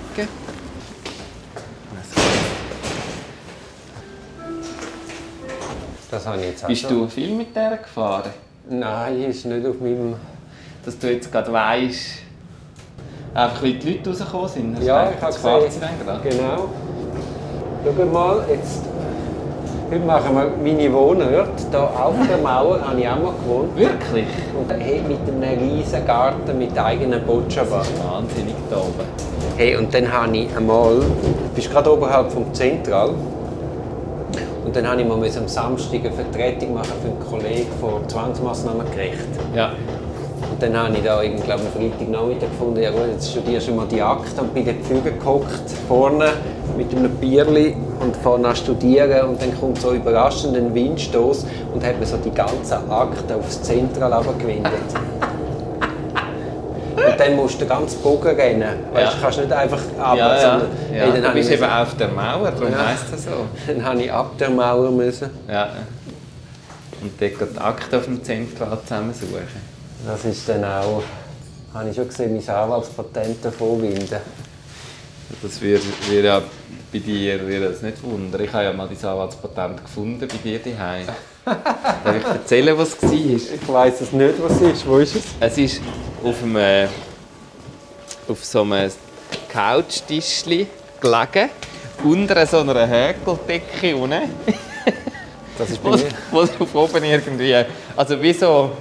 [6.10, 6.90] Das habe ich jetzt auch Bist schon.
[6.90, 8.32] du viel mit der gefahren?
[8.70, 10.16] Nein, ist nicht auf meinem...
[10.84, 12.20] Dass du jetzt gerade weißt,
[13.34, 14.84] einfach wie die Leute rausgekommen sind.
[14.84, 15.82] Ja, ich habe gesehen.
[16.24, 16.70] Genau.
[17.84, 18.84] Schau mal, jetzt
[19.90, 21.48] Heute machen wir meine Wohnort.
[21.72, 23.74] Hier auf der Mauer habe ich auch mal gewohnt.
[23.78, 24.28] Wirklich?
[24.60, 27.86] Und hey, mit einem riesen Garten mit eigener Boccia-Bar.
[28.04, 29.08] Wahnsinnig da oben.
[29.56, 33.12] Hey, und dann habe ich einmal, du bist gerade oberhalb vom Zentral,
[34.66, 39.30] und dann habe ich mal am Samstag eine Vertretung machen für einen Kollegen von Zwangsmassnahmengerecht.
[39.56, 39.72] Ja.
[40.58, 43.68] Und dann habe ich da irgendwie, glaube ich, am Freitagnachmittag gefunden, ja gut, jetzt studierst
[43.68, 46.30] du mal die Akte und bin dort Füge gehockt, vorne
[46.76, 51.86] mit einem Bierli und fange an studieren und dann kommt so überraschend ein Windstoß und
[51.86, 54.72] hat mir so die ganze Akte aufs Zentral gewendet.
[56.96, 58.80] und dann musst du den ganzen Bogen rennen.
[58.94, 60.42] Weißt, Du kannst nicht einfach ab, ja, ja.
[60.42, 60.62] ja.
[60.92, 62.88] Hey, du bist eben auf der Mauer, darum ja.
[62.88, 63.46] heisst das so.
[63.68, 65.30] Dann habe ich ab der Mauer müssen.
[65.48, 65.70] Ja.
[67.00, 69.77] Und dort die Akte auf dem Zentral zusammensuchen.
[70.06, 71.04] Das ist dann auch,
[71.74, 74.18] habe ich schon gesehen, mein Anwaltspatent davon winden.
[75.42, 76.42] Das würde wär ja
[76.92, 78.42] bei dir würde das nicht wundern.
[78.42, 81.08] Ich habe ja mal dein Anwaltspatent gefunden bei dir daheim.
[81.46, 83.14] Darf ich erzählen, was es war?
[83.14, 84.88] Ich weiß es nicht, was es ist.
[84.88, 85.24] Wo ist es?
[85.40, 85.82] Es ist
[86.24, 86.90] auf, einem,
[88.28, 88.92] auf so einem
[89.52, 90.68] Couchtischli
[91.02, 91.50] gelegen,
[92.04, 94.30] unter so einer Häkeldecke unten.
[95.58, 96.10] Das ist bei mir.
[96.32, 98.72] Wo, wo oben irgendwie, also wie so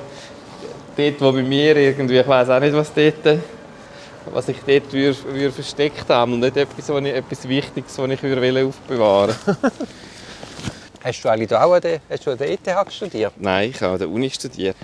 [0.96, 3.38] dort, wo bei mir irgendwie, ich weiß auch nicht, was dort,
[4.32, 8.10] was ich dort würde, würde versteckt habe und nicht etwas, was ich, etwas Wichtiges, was
[8.10, 9.34] ich würde aufbewahren
[11.04, 13.32] Hast du eigentlich auch an der, hast du an der ETH studiert?
[13.36, 14.76] Nein, ich habe an der Uni studiert.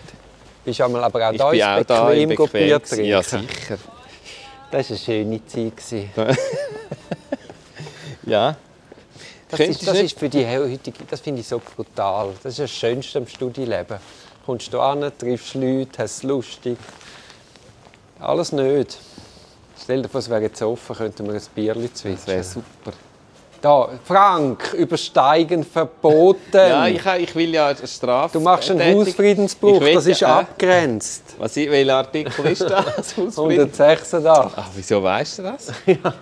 [0.64, 3.04] Bist du aber auch ich da bin auch da im Bier trinken?
[3.06, 3.78] Ja, sicher.
[4.70, 5.72] Das war eine schöne Zeit.
[8.26, 8.56] ja.
[9.48, 12.34] Das, ist, das ist, für die heutige, das finde ich so brutal.
[12.40, 13.98] Das ist das Schönste am Studieleben
[14.44, 16.78] kommst du an, triffst Leute, hast es lustig.
[18.20, 18.98] Alles nicht.
[19.82, 22.16] Stell dir vor, es wäre jetzt offen, könnten wir ein Bierchen zwitschern.
[22.16, 22.92] Das wäre super.
[23.60, 26.40] Da, Frank, übersteigen verboten.
[26.52, 28.38] ja, ich, ich will ja eine Strafe.
[28.38, 31.22] Du machst einen Hausfriedensbruch, das ist äh, abgrenzt.
[31.38, 33.16] Was, welcher Artikel ist das?
[33.16, 34.26] 186.
[34.26, 35.72] Ach, wieso weißt du das?
[35.86, 36.14] ja.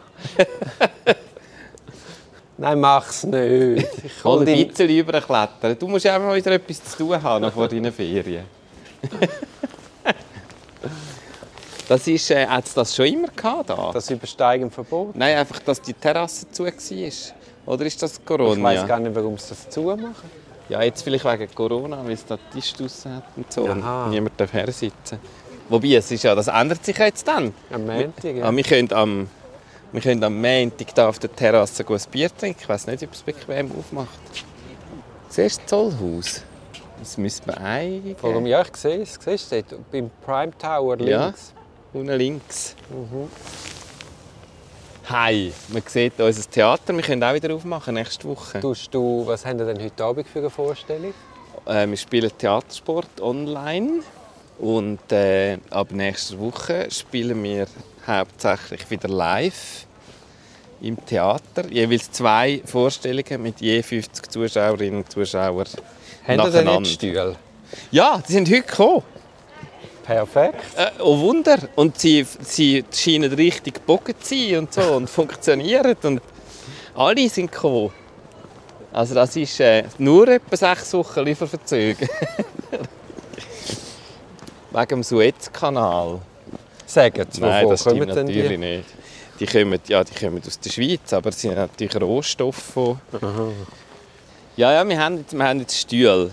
[2.61, 3.89] Nein, mach's nicht.
[4.05, 5.79] Ich kann ein bisschen überklettern.
[5.79, 8.45] Du musst ja auch mal wieder etwas zu tun haben vor deinen Ferien.
[11.89, 13.91] das ist, äh, hat es das schon immer gehabt da?
[13.95, 15.19] Das Übersteigen verboten?
[15.19, 16.73] Nein, einfach, dass die Terrasse zu war.
[17.65, 18.53] Oder ist das Corona?
[18.53, 20.31] Ich weiß gar nicht, warum sie das zu machen.
[20.69, 23.67] Ja, jetzt vielleicht wegen Corona, weil es da Tisch draussen hat und so.
[23.69, 24.05] Aha.
[24.05, 25.19] Und niemand darf sitzen.
[25.71, 27.55] Wobei, es ist ja, das ändert sich jetzt dann.
[27.73, 28.45] Am Montag, ja.
[28.45, 29.29] Ah, wir können am
[29.93, 32.59] wir können am Montag hier auf der Terrasse ein Bier trinken.
[32.63, 34.09] Ich weiß nicht, ob es bequem aufmacht.
[35.29, 36.43] Siehst du das Zollhaus?
[36.99, 38.17] Das müsste man eingeben.
[38.21, 38.47] Warum?
[38.47, 39.19] Ja, ich sehe es.
[39.23, 39.91] Siehst du dort?
[39.91, 41.27] Beim Prime Tower Ja.
[41.27, 41.53] links.
[41.93, 42.77] Unten links.
[45.09, 46.95] Hi, man sieht unser Theater.
[46.95, 48.61] Wir können auch wieder aufmachen nächste Woche.
[48.61, 51.13] Tust du, was haben wir denn heute Abend für eine Vorstellung?
[51.67, 54.03] Äh, wir spielen Theatersport online.
[54.59, 57.67] Und äh, ab nächster Woche spielen wir
[58.07, 59.87] hauptsächlich wieder live
[60.81, 61.67] im Theater.
[61.71, 65.67] Jeweils zwei Vorstellungen mit je 50 Zuschauerinnen und Zuschauern.
[66.27, 66.79] Haben nacheinander.
[66.79, 67.37] jetzt Stühle?
[67.91, 69.03] Ja, die sind heute gekommen.
[70.05, 70.65] Perfekt.
[70.77, 71.59] Äh, oh Wunder!
[71.77, 75.97] Und sie, sie scheinen richtig gebogen zu sein und so und funktionieren.
[76.03, 76.21] Und
[76.95, 77.93] alle sind gekommen.
[78.93, 82.09] Also das ist äh, nur etwa sechs Wochen Lieferverzögerung.
[84.73, 86.21] Wegen dem Suezkanal.
[86.91, 88.59] Sagen Nein, wovon das stimmt natürlich die?
[88.59, 88.85] nicht.
[89.39, 92.97] Die kommen, ja, die kommen aus der Schweiz, aber es sind natürlich Rohstoffe.
[94.57, 96.33] Ja, ja, wir haben jetzt, wir haben jetzt Stühle.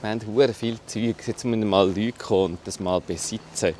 [0.00, 1.16] Wir haben hure viel Zeug.
[1.26, 3.74] Jetzt müssen mal Leute kommen und das mal besitzen.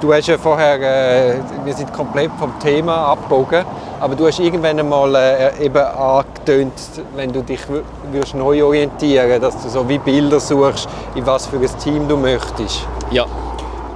[0.00, 3.64] Du hast ja vorher, äh, wir sind komplett vom Thema abgebogen,
[4.00, 6.72] aber du hast irgendwann einmal äh, eben angetönt,
[7.16, 7.82] wenn du dich wür-
[8.12, 12.16] würdest neu orientieren, dass du so wie Bilder suchst, in was für ein Team du
[12.16, 12.86] möchtest.
[13.10, 13.26] Ja,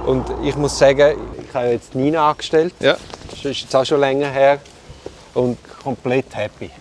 [0.09, 2.97] Und ich muss sagen, ich habe jetzt Nina angestellt, ja.
[3.29, 4.57] das ist jetzt auch schon länger her
[5.35, 6.71] und komplett happy.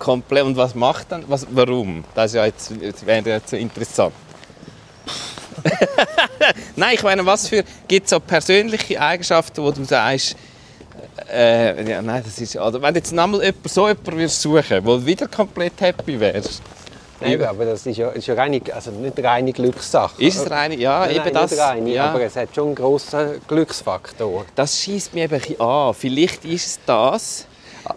[0.00, 0.42] Komplett.
[0.42, 1.22] Und was macht dann?
[1.28, 2.02] Was, warum?
[2.12, 4.12] Das, ist ja jetzt, das wäre jetzt interessant.
[6.74, 10.34] Nein, ich meine, was für gibt es so persönliche Eigenschaften, wo du sagst,
[11.32, 14.84] äh, ja, nein, das ist, oder wenn du jetzt nochmal jemand, so jemanden würdest suchen,
[14.84, 16.62] wo du wieder komplett happy wärst,
[17.20, 20.22] Nein, aber das ist ja, ist ja reine, also nicht eine reine Glückssache.
[20.22, 22.74] ist es rein, ja, Nein, eben nein, das, reine, ja, aber es hat schon einen
[22.74, 24.44] grossen Glücksfaktor.
[24.54, 25.94] das schießt mir eben an.
[25.94, 27.46] Vielleicht ist es das,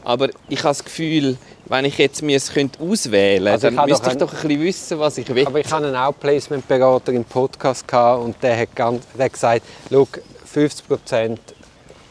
[0.03, 3.89] aber ich habe das Gefühl, wenn ich jetzt mir es könnte auswählen Also ich dann
[3.89, 5.47] müsste ich doch ein bisschen wissen, was ich will.
[5.47, 10.07] Aber ich hatte einen Outplacement-Berater im Podcast und der hat, ganz, der hat gesagt, schau,
[10.45, 11.39] 50 Prozent,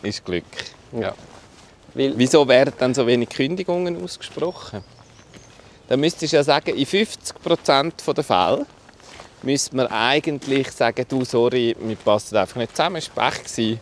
[0.03, 0.45] ist Glück.
[0.93, 1.15] ja.
[1.95, 4.83] Weil, Wieso werden dann so wenig Kündigungen ausgesprochen?
[5.93, 8.65] Dann müsstest du ja sagen, in 50% der Fälle
[9.43, 13.79] müsste man eigentlich sagen, du, sorry, wir passen einfach nicht zusammen, es war Pech.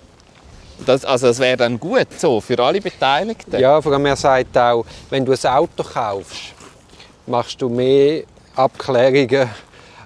[0.85, 3.61] Das, also das wäre dann gut so, für alle Beteiligten.
[3.61, 6.53] ja, vor allem er sagt auch, wenn du ein Auto kaufst,
[7.29, 8.25] machst du mehr
[8.57, 9.49] Abklärungen,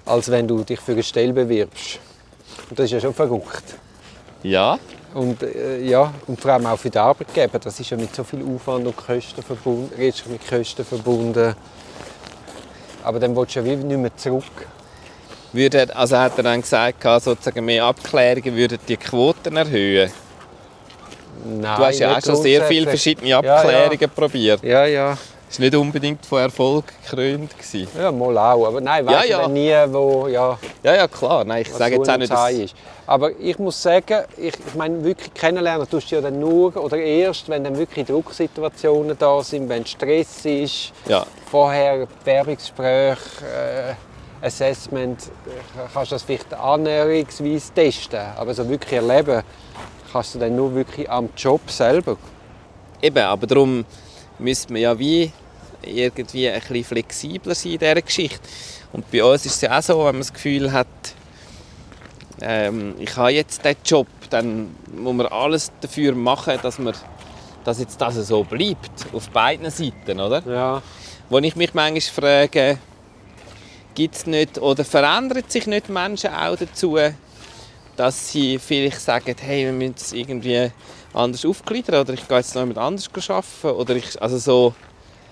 [0.05, 1.97] als wenn du dich für eine Stelle bewirbst.
[2.69, 3.63] Und das ist ja schon verrückt.
[4.43, 4.77] ja.
[5.15, 7.57] Und, äh, ja, und vor allem auch für den Arbeitgeber.
[7.57, 11.55] Das ist ja mit so viel Aufwand und Kosten verbunden, mit Kosten verbunden.
[13.05, 14.43] Aber dann willst du ja wie nicht mehr zurück.
[15.53, 20.11] Würde, also hat er dann gesagt, sozusagen mehr Abklärungen würden die Quoten erhöhen.
[21.45, 23.55] Nein, Du hast ja auch schon sehr viele verschiedene Ja, ja.
[23.55, 24.63] Abklärungen probiert.
[24.63, 25.17] Ja, ja.
[25.55, 27.57] Das war nicht unbedingt von Erfolg gekrönt.
[27.57, 27.87] gewesen.
[27.97, 28.67] Ja, mal auch.
[28.67, 29.41] Aber nein, Ja, weißt ja.
[29.43, 31.45] dann nie, wo, ja, Ja, ja, klar.
[31.45, 32.75] Nein, ich sage jetzt auch nicht, dass, ist.
[33.07, 36.97] Aber ich muss sagen, ich, ich meine, wirklich kennenlernen tust du ja dann nur oder
[36.97, 41.25] erst, wenn dann wirklich Drucksituationen da sind, wenn Stress ist, ja.
[41.49, 45.31] vorher Bewerbungsgespräch, äh, Assessment,
[45.93, 49.41] kannst du das vielleicht annäherungsweise testen, aber so wirklich erleben
[50.11, 52.17] kannst du dann nur wirklich am Job selber.
[53.01, 53.85] Eben, aber darum
[54.37, 55.31] müsste man ja wie
[55.85, 58.39] irgendwie ein bisschen flexibler sein in dieser Geschichte.
[58.93, 60.87] Und bei uns ist es ja auch so, wenn man das Gefühl hat,
[62.41, 66.93] ähm, ich habe jetzt diesen Job, dann muss man alles dafür machen, dass, man,
[67.63, 70.43] dass jetzt das so bleibt, auf beiden Seiten, oder?
[70.45, 70.81] Ja.
[71.29, 72.77] Wo ich mich manchmal frage,
[73.95, 76.97] gibt es nicht oder verändern sich nicht Menschen auch dazu,
[77.95, 80.71] dass sie vielleicht sagen, hey, wir müssen es irgendwie
[81.13, 84.75] anders aufgliedern oder ich gehe jetzt noch jemand anders arbeiten oder ich, also so,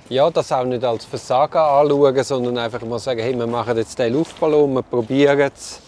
[0.10, 3.98] Ja, das auch nicht als Versagen anschauen, sondern einfach mal sagen, hey, wir machen jetzt
[3.98, 5.80] den Luftballon, wir probieren es.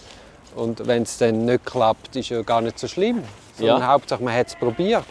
[0.56, 3.22] Und wenn es dann nicht klappt, ist ja gar nicht so schlimm.
[3.58, 3.88] Sondern Ja.
[3.88, 5.04] Hauptsache, man hat es probiert.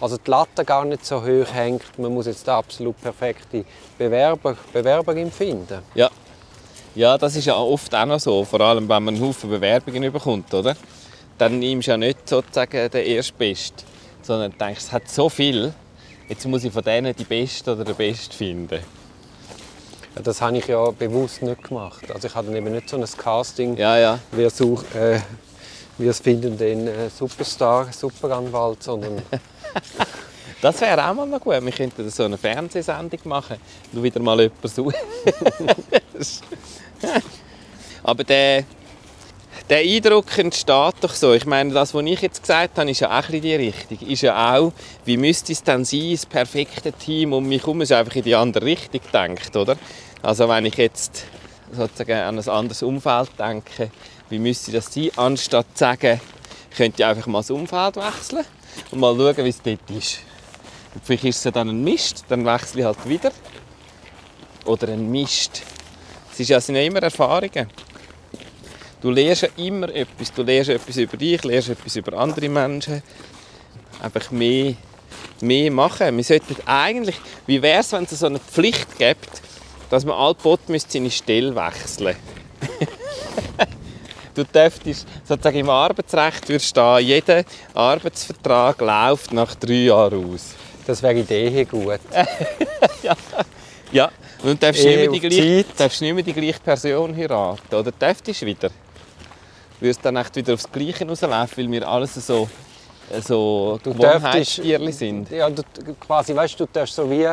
[0.00, 3.64] Also die Latte gar nicht so hoch hängt, man muss jetzt den absolut perfekte
[3.96, 5.82] Bewerber, Bewerberin finden.
[5.94, 6.10] ja.
[6.94, 10.10] Ja, das ist ja oft auch noch so, vor allem wenn man einen Haufen Bewerbungen
[10.10, 10.74] bekommt, oder?
[11.36, 13.86] Dann nimmst du ja nicht sozusagen den Erstbesten,
[14.22, 15.74] sondern denkst, es hat so viel,
[16.28, 18.80] jetzt muss ich von denen die Beste oder den Best finden.
[20.14, 22.10] Ja, Das habe ich ja bewusst nicht gemacht.
[22.12, 24.18] Also ich hatte eben nicht so ein Casting, Ja, ja.
[24.32, 25.20] wir, such, äh,
[25.98, 29.22] wir finden den äh, Superstar, Superanwalt, sondern
[30.62, 31.62] Das wäre auch mal noch gut.
[31.62, 33.58] Wir könnten so eine Fernsehsendung machen.
[33.92, 34.94] Du wieder mal jemanden suchen.
[38.02, 38.64] Aber der,
[39.68, 41.32] der Eindruck entsteht doch so.
[41.32, 43.98] Ich meine, das, was ich jetzt gesagt habe, ist ja auch ein die Richtung.
[44.08, 44.72] Ist ja auch,
[45.04, 48.34] wie müsste es dann sein, das perfekte Team um mich herum ist einfach in die
[48.34, 49.76] andere Richtung denkt, oder?
[50.22, 51.26] Also wenn ich jetzt
[51.72, 53.90] sozusagen an ein anderes Umfeld denken.
[54.28, 55.10] Wie müsste das sein?
[55.16, 56.20] Anstatt zu sagen,
[56.70, 58.44] ich könnte einfach mal das Umfeld wechseln
[58.90, 60.20] und mal schauen, wie es dort ist.
[60.94, 63.32] Und vielleicht ist es dann ein Mist, dann wechsle ich halt wieder.
[64.64, 65.62] Oder ein Mist.
[66.32, 67.68] Es es sind ja immer Erfahrungen.
[69.00, 70.32] Du lernst ja immer etwas.
[70.32, 73.02] Du lernst etwas über dich, lernst etwas über andere Menschen.
[74.00, 74.74] Einfach mehr,
[75.40, 76.16] mehr machen.
[76.16, 77.16] Wir sollten eigentlich,
[77.46, 79.42] wie wäre es, wenn es so eine Pflicht gibt,
[79.90, 82.16] dass man allbot seine Stelle wechseln
[84.34, 90.54] Du dürftest sozusagen im Arbeitsrecht würde stehen, jeder Arbeitsvertrag läuft nach drei Jahren aus.
[90.86, 92.00] Das wäre Idee gut.
[93.02, 93.16] ja.
[93.92, 94.10] ja.
[94.42, 97.74] Und du darfst, nicht mehr, die gleiche, darfst nicht mehr die gleiche Person heiraten.
[97.74, 98.70] Oder dürftest du wieder?
[99.80, 102.48] Du wirst dann echt wieder aufs Gleiche rauslaufen, weil wir alles so,
[103.22, 105.30] so Gewohnheitstierchen sind.
[105.30, 105.62] Ja, du,
[106.00, 107.28] quasi, weißt, du darfst so wie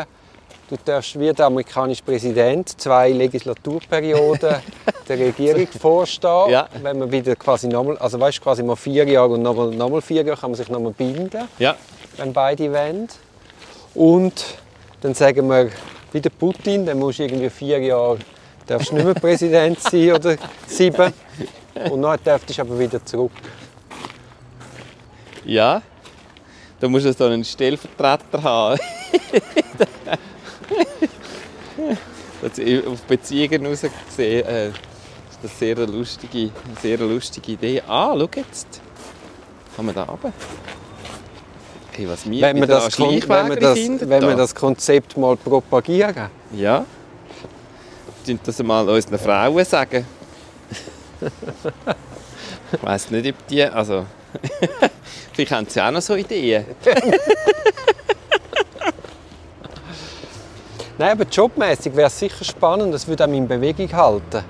[0.70, 4.56] Du darfst wie der amerikanische Präsident zwei Legislaturperioden
[5.08, 6.50] der Regierung vorstehen.
[6.50, 6.70] Ja.
[6.82, 10.24] Wenn man wieder quasi nochmal, also weißt quasi mal vier Jahre und nochmal, nochmal vier
[10.24, 11.76] Jahre kann man sich nochmal binden, ja.
[12.18, 13.10] wenn beide wollen.
[13.94, 14.46] Und
[15.02, 15.70] dann sagen wir,
[16.14, 18.20] wie der Putin, dann musst du irgendwie vier Jahre
[18.66, 21.14] darfst nicht mehr Präsident sein oder sieben.
[21.90, 23.32] Und dann darfst du aber wieder zurück.
[25.46, 25.82] Ja,
[26.80, 28.80] da musst du so einen Stellvertreter haben.
[32.88, 34.78] auf Beziehungen gesehen, äh, ist
[35.42, 36.52] das sehr eine lustige,
[36.82, 37.82] sehr lustige Idee.
[37.88, 38.82] Ah, schau jetzt.
[39.76, 40.34] Kann man da runter?
[41.92, 46.30] Okay, was wir wenn wir das, wenn wir das, wenn wir das Konzept mal propagieren.
[46.54, 46.86] Ja.
[48.26, 50.06] Könnt das mal unseren Frauen sagen?
[52.74, 53.64] Ich weiß nicht, ob die.
[53.64, 54.06] Also,
[55.34, 56.66] vielleicht haben sie auch noch so Ideen.
[60.98, 64.44] Nein, aber jobmäßig wäre es sicher spannend, das würde auch in Bewegung halten.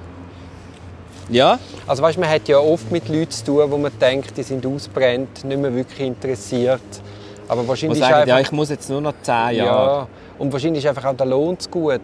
[1.29, 1.57] Ja.
[1.87, 4.65] Also weißt, man hat ja oft mit Leuten zu tun, wo man denkt, die sind
[4.65, 6.81] ausbrennt, nicht mehr wirklich interessiert.
[7.47, 9.55] Aber wahrscheinlich sagen, einfach, ja, ich muss jetzt nur noch 10 Jahre.
[9.55, 10.07] Ja,
[10.37, 12.01] und wahrscheinlich ist einfach auch der Lohn zu gut.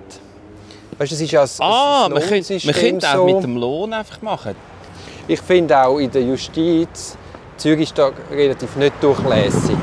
[0.99, 3.25] Weißt, das ist ja ein, ah, ein man könnte, man könnte auch so.
[3.25, 4.53] mit dem Lohn einfach machen.
[5.29, 7.17] Ich finde auch in der Justiz,
[7.55, 9.77] Zürich ist da relativ nicht durchlässig.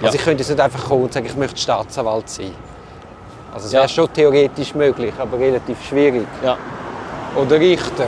[0.00, 0.06] Ja.
[0.06, 2.52] Also ich könnte jetzt nicht einfach kommen und sagen, ich möchte Staatsanwalt sein.
[3.54, 3.80] Also es ja.
[3.80, 6.26] wäre schon theoretisch möglich, aber relativ schwierig.
[6.44, 6.58] Ja.
[7.34, 8.06] Oder Richter.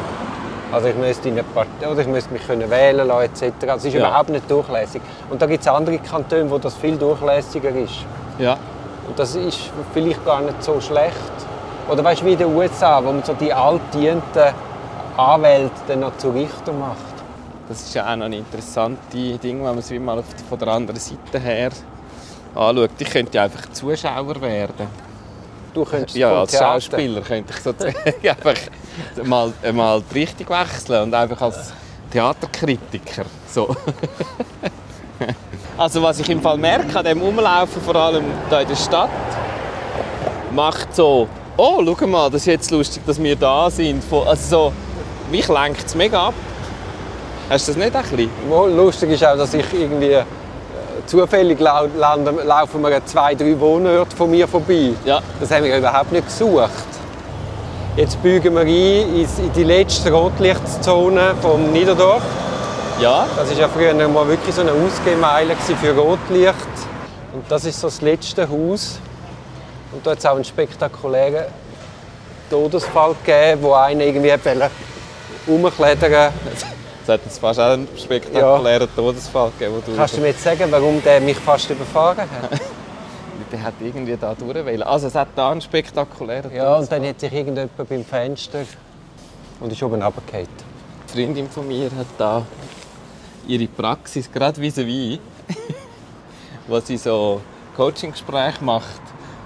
[0.70, 3.54] Also ich müsste, in eine Partei, oder ich müsste mich können wählen lassen etc.
[3.60, 4.00] Das ist ja.
[4.00, 5.00] überhaupt nicht durchlässig.
[5.30, 8.04] Und da gibt es andere Kantone, wo das viel durchlässiger ist.
[8.38, 8.58] Ja.
[9.08, 11.14] Und das ist vielleicht gar nicht so schlecht.
[11.90, 14.54] Oder weißt du, wie in den USA, wo man so die altdienten
[15.16, 16.98] Anwälte dann noch zu Richter macht.
[17.68, 21.00] Das ist ja auch noch ein interessantes Ding, wenn man es mal von der anderen
[21.00, 21.70] Seite her
[22.54, 22.90] anschaut.
[22.98, 24.86] Ich könnte ja einfach Zuschauer werden.
[25.74, 27.96] Du könntest ja, als Schauspieler könnte ich sozusagen
[28.28, 28.54] einfach
[29.24, 31.72] mal, mal die Richtung wechseln und einfach als
[32.10, 33.24] Theaterkritiker.
[33.48, 33.68] So.
[35.78, 39.10] also was ich im Fall merke an dem Umlaufen, vor allem hier in der Stadt,
[40.52, 41.28] macht so,
[41.60, 44.02] oh, schau mal, das ist jetzt lustig, dass wir da sind.
[44.26, 44.72] Also so,
[45.30, 46.34] mich lenkt es mega ab.
[47.50, 48.76] Hast du das nicht ein bisschen?
[48.76, 50.18] Lustig ist auch, dass ich irgendwie
[51.06, 54.92] zufällig laufen wir zwei, drei Wohnorte von mir vorbei.
[55.04, 55.20] Ja.
[55.38, 56.70] Das haben wir überhaupt nicht gesucht.
[57.96, 62.22] Jetzt biegen wir ein in die letzte Rotlichtzone vom Niederdorf.
[63.00, 63.26] Ja.
[63.36, 66.54] Das war ja früher mal wirklich so eine Ausgehmeile für Rotlicht.
[67.34, 69.00] Und das ist so das letzte Haus.
[69.92, 71.46] Und da hat es auch einen spektakulären
[72.48, 74.32] Todesfall gegeben, wo einer irgendwie
[75.48, 76.32] rumklettern
[77.02, 79.02] es hat jetzt fast auch einen spektakulären ja.
[79.02, 79.82] Todesfall gegeben.
[79.84, 82.60] Du Kannst du mir jetzt sagen, warum der mich fast überfahren hat?
[83.52, 84.82] der hat irgendwie da durchwählen.
[84.82, 88.64] Also es hat da einen spektakulären Ja, und dann hat sich irgendjemand beim Fenster
[89.60, 90.48] und ist oben runtergefallen.
[91.12, 92.44] Eine Freundin von mir hat da
[93.46, 95.20] ihre Praxis, gerade wie wie
[96.68, 97.40] wo sie so
[97.76, 99.00] Coaching-Gespräche macht.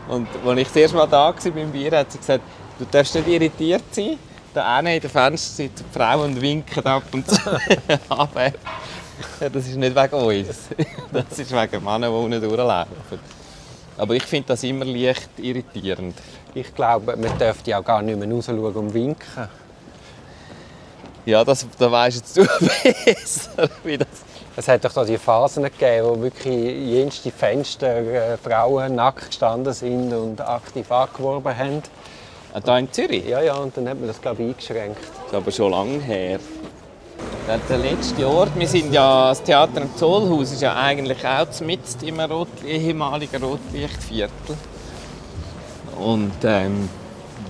[0.08, 2.44] Und als ich das erste Mal da war beim Bier, hat sie gesagt,
[2.78, 4.18] du darfst nicht irritiert sein
[4.54, 7.36] da hinten in der Fenster sitzen die Frauen und winken ab und zu.
[8.08, 8.52] Aber
[9.40, 10.68] das ist nicht wegen uns.
[11.12, 13.18] Das ist wegen Männern, die unten durchlaufen.
[13.96, 16.16] Aber ich finde das immer leicht irritierend.
[16.54, 19.48] Ich glaube, man dürfte auch gar nicht mehr rausschauen und winken.
[21.26, 24.08] Ja, das, da weisst du besser, wie das...
[24.56, 29.72] Es hat doch da die Phasen gegeben, wo wirklich jenste Fenster äh, Frauen nackt gestanden
[29.72, 31.82] sind und aktiv angeworben haben.
[32.64, 33.26] Hier in Zürich?
[33.26, 35.00] Ja, ja, und dann hat man das, glaube ich, eingeschränkt.
[35.00, 36.38] Das ist aber schon lange her.
[37.68, 42.06] Der letzte Ort, wir sind ja, das Theater im Zollhaus ist ja eigentlich auch mitten
[42.06, 44.56] im Rot, ehemaligen Rotlichtviertel.
[45.98, 46.88] Und ähm,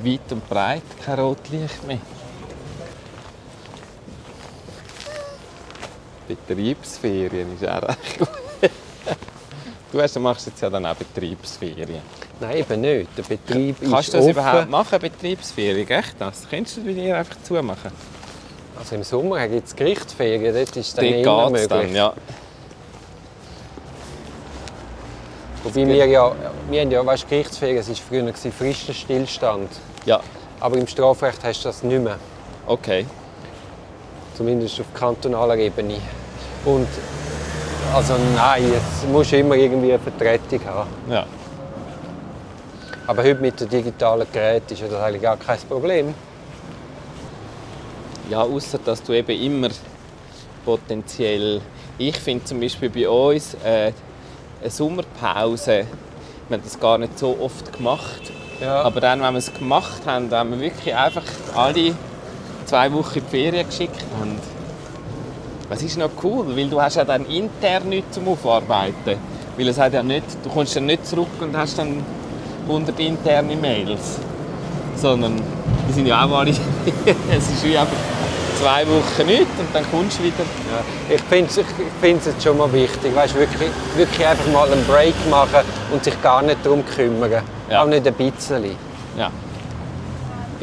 [0.02, 1.98] weit und breit kein Rotlicht mehr.
[6.28, 8.28] Betriebsferien ist auch recht gut.
[9.92, 12.02] Du hast, machst jetzt ja dann auch Betriebsferien.
[12.40, 13.08] Nein, eben nicht.
[13.16, 14.30] Der Betrieb Kannst ist du das offen.
[14.32, 15.88] überhaupt machen, Betriebsferien?
[15.88, 16.48] Echt das?
[16.50, 17.92] Könntest du bei dir einfach zumachen?
[18.76, 21.68] Also im Sommer gibt es Gerichtsferien, dort ist dann Dort möglich.
[21.68, 22.12] dann, ja.
[25.62, 26.32] Wobei wir ja,
[26.68, 29.70] wir haben ja, weißt, Gerichtsferien, es war früher Fristenstillstand.
[30.04, 30.20] Ja,
[30.58, 32.18] Aber im Strafrecht hast du das nicht mehr.
[32.66, 33.06] okay.
[34.36, 35.98] Zumindest auf kantonaler Ebene.
[36.64, 36.88] Und
[37.94, 38.64] also nein,
[39.12, 40.90] musst du immer irgendwie eine Vertretung haben.
[41.08, 41.26] Ja.
[43.06, 46.14] Aber heute mit den digitalen Geräten ist ja das eigentlich gar kein Problem.
[48.30, 49.68] Ja, außer dass du eben immer
[50.64, 51.60] potenziell.
[51.98, 53.92] Ich finde zum Beispiel bei uns äh,
[54.60, 55.86] eine Sommerpause,
[56.48, 58.32] wir haben das gar nicht so oft gemacht.
[58.60, 58.82] Ja.
[58.82, 61.24] Aber dann, wenn wir es gemacht haben, haben wir wirklich einfach
[61.54, 61.94] alle
[62.66, 64.04] zwei Wochen in die Ferien geschickt.
[64.20, 64.38] Und
[65.68, 69.18] das ist noch cool, weil du hast ja dann intern nichts zum Aufarbeiten.
[69.56, 72.02] Weil es hat ja nicht, du kommst dann nicht zurück und hast dann
[72.68, 74.18] 100 interne Mails.
[74.96, 75.40] Sondern
[75.88, 76.50] die sind ja auch alle...
[77.30, 77.96] es ist wie einfach
[78.60, 80.38] zwei Wochen nichts und dann kommst du wieder.
[80.38, 81.14] Ja.
[81.14, 81.66] Ich finde es ich
[82.00, 86.20] find's jetzt schon mal wichtig, weißt, wirklich, wirklich einfach mal einen Break machen und sich
[86.22, 87.42] gar nicht darum kümmern.
[87.70, 87.82] Ja.
[87.82, 88.76] Auch nicht ein bisschen.
[89.16, 89.30] Ja,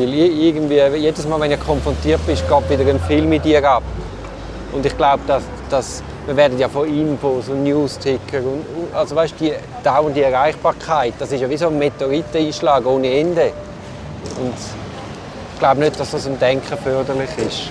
[0.01, 3.83] Weil irgendwie, jedes Mal, wenn du konfrontiert bist, geht wieder ein Film mit dir ab.
[4.71, 9.15] Und ich glaube, dass, dass wir werden ja von Infos und News-Ticker und und- also
[9.15, 13.51] weißt, die dauernde Erreichbarkeit, das ist ja wie so ein Meteoriteneinschlag ohne Ende.
[14.39, 14.53] Und
[15.53, 17.63] ich glaube nicht, dass das im Denken förderlich ist.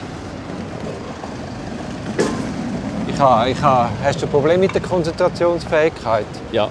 [3.09, 6.25] Ich habe, ich habe, hast du ein Problem mit der Konzentrationsfähigkeit?
[6.53, 6.69] ja,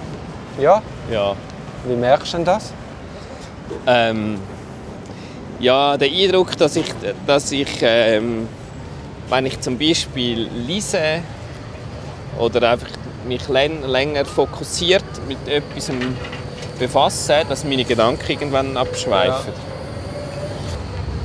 [0.58, 0.80] Ja?
[1.10, 1.34] ja.
[1.86, 2.72] Wie merkst du denn das?
[3.86, 4.38] Ähm,
[5.60, 6.86] ja, der Eindruck, dass ich,
[7.26, 8.48] dass ich ähm,
[9.28, 11.20] wenn ich zum Beispiel lese
[12.38, 12.88] oder einfach
[13.26, 15.90] mich län- länger fokussiert mit etwas
[16.78, 19.52] befasse, dass meine Gedanken irgendwann abschweifen.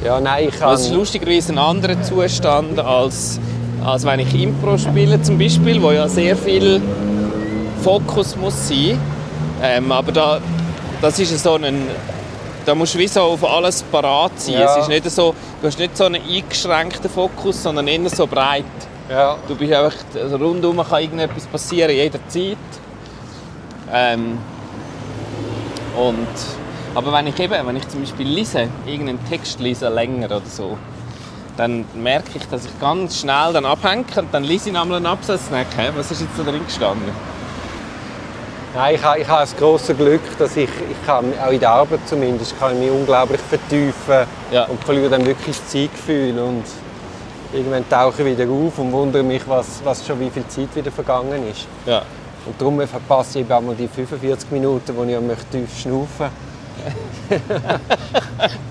[0.03, 0.73] Ja, nein, ich habe...
[0.73, 3.39] Das ist lustigerweise ein anderer Zustand, als,
[3.83, 6.81] als wenn ich Impro spiele zum Beispiel, wo ja sehr viel
[7.81, 8.99] Fokus muss sein.
[9.63, 10.39] Ähm, aber da,
[11.01, 11.87] das ist so ein...
[12.65, 14.55] Da musst du wie so auf alles parat sein.
[14.55, 14.71] Ja.
[14.71, 18.63] Es ist nicht so, du hast nicht so einen eingeschränkten Fokus, sondern eher so breit.
[19.09, 19.37] ja.
[19.47, 22.57] Du bist einfach, also rundum kann irgendetwas passieren, jederzeit.
[23.93, 24.39] Ähm,
[25.95, 26.27] und,
[26.95, 30.77] aber wenn ich eben, wenn ich zum Beispiel lese, irgendeinen Text lese, länger oder so,
[31.57, 35.05] dann merke ich, dass ich ganz schnell dann abhänge und dann lese ich einmal einen
[35.05, 37.11] Absatz und denke, hä, was ist jetzt da drin gestanden?
[38.75, 41.69] Nein, ich habe, ich habe das große Glück, dass ich, ich kann, auch in der
[41.69, 44.65] Arbeit zumindest, kann ich mich unglaublich vertiefen Ja.
[44.65, 46.63] und verliere dann wirklich das Zeitgefühl und
[47.53, 50.91] irgendwann tauche ich wieder auf und wundere mich, was, was schon wie viel Zeit wieder
[50.91, 51.67] vergangen ist.
[51.85, 52.01] Ja.
[52.45, 56.27] Und darum verpasse ich eben auch mal die 45 Minuten, wo ich möchte tief schnaufen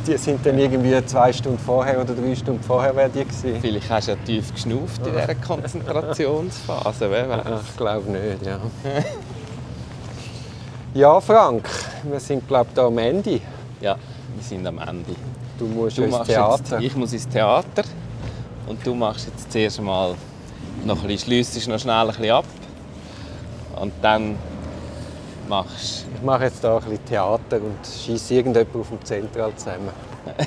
[0.07, 3.59] Die sind dann irgendwie zwei Stunden vorher oder drei Stunden vorher wäre die gewesen.
[3.61, 7.61] Vielleicht hast du ja tief geschnauft in dieser Konzentrationsphase, wer weiß.
[7.71, 8.59] Ich glaube nicht, ja.
[10.95, 11.69] ja, Frank,
[12.05, 13.41] wir sind glaube ich da am Ende.
[13.81, 13.97] Ja,
[14.35, 15.15] wir sind am Ende.
[15.59, 16.81] Du musst Du ins Theater.
[16.81, 17.83] Jetzt, ich muss ins Theater
[18.67, 20.15] und du machst jetzt zuerst mal
[20.85, 22.45] noch ein bisschen, schliessest noch schnell ein bisschen ab
[23.81, 24.37] und dann
[25.49, 29.91] machst Ich mache jetzt hier ein bisschen Theater und schieße irgendjemand auf dem Zentral zusammen.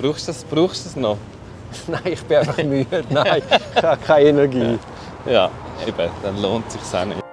[0.00, 1.18] brauchst du das, brauchst du das noch?
[1.86, 3.04] Nein, ich bin einfach müde.
[3.10, 3.42] Nein,
[3.76, 4.78] ich habe keine Energie.
[5.26, 5.50] Ja,
[5.86, 7.27] eben, dann lohnt es sich auch nicht.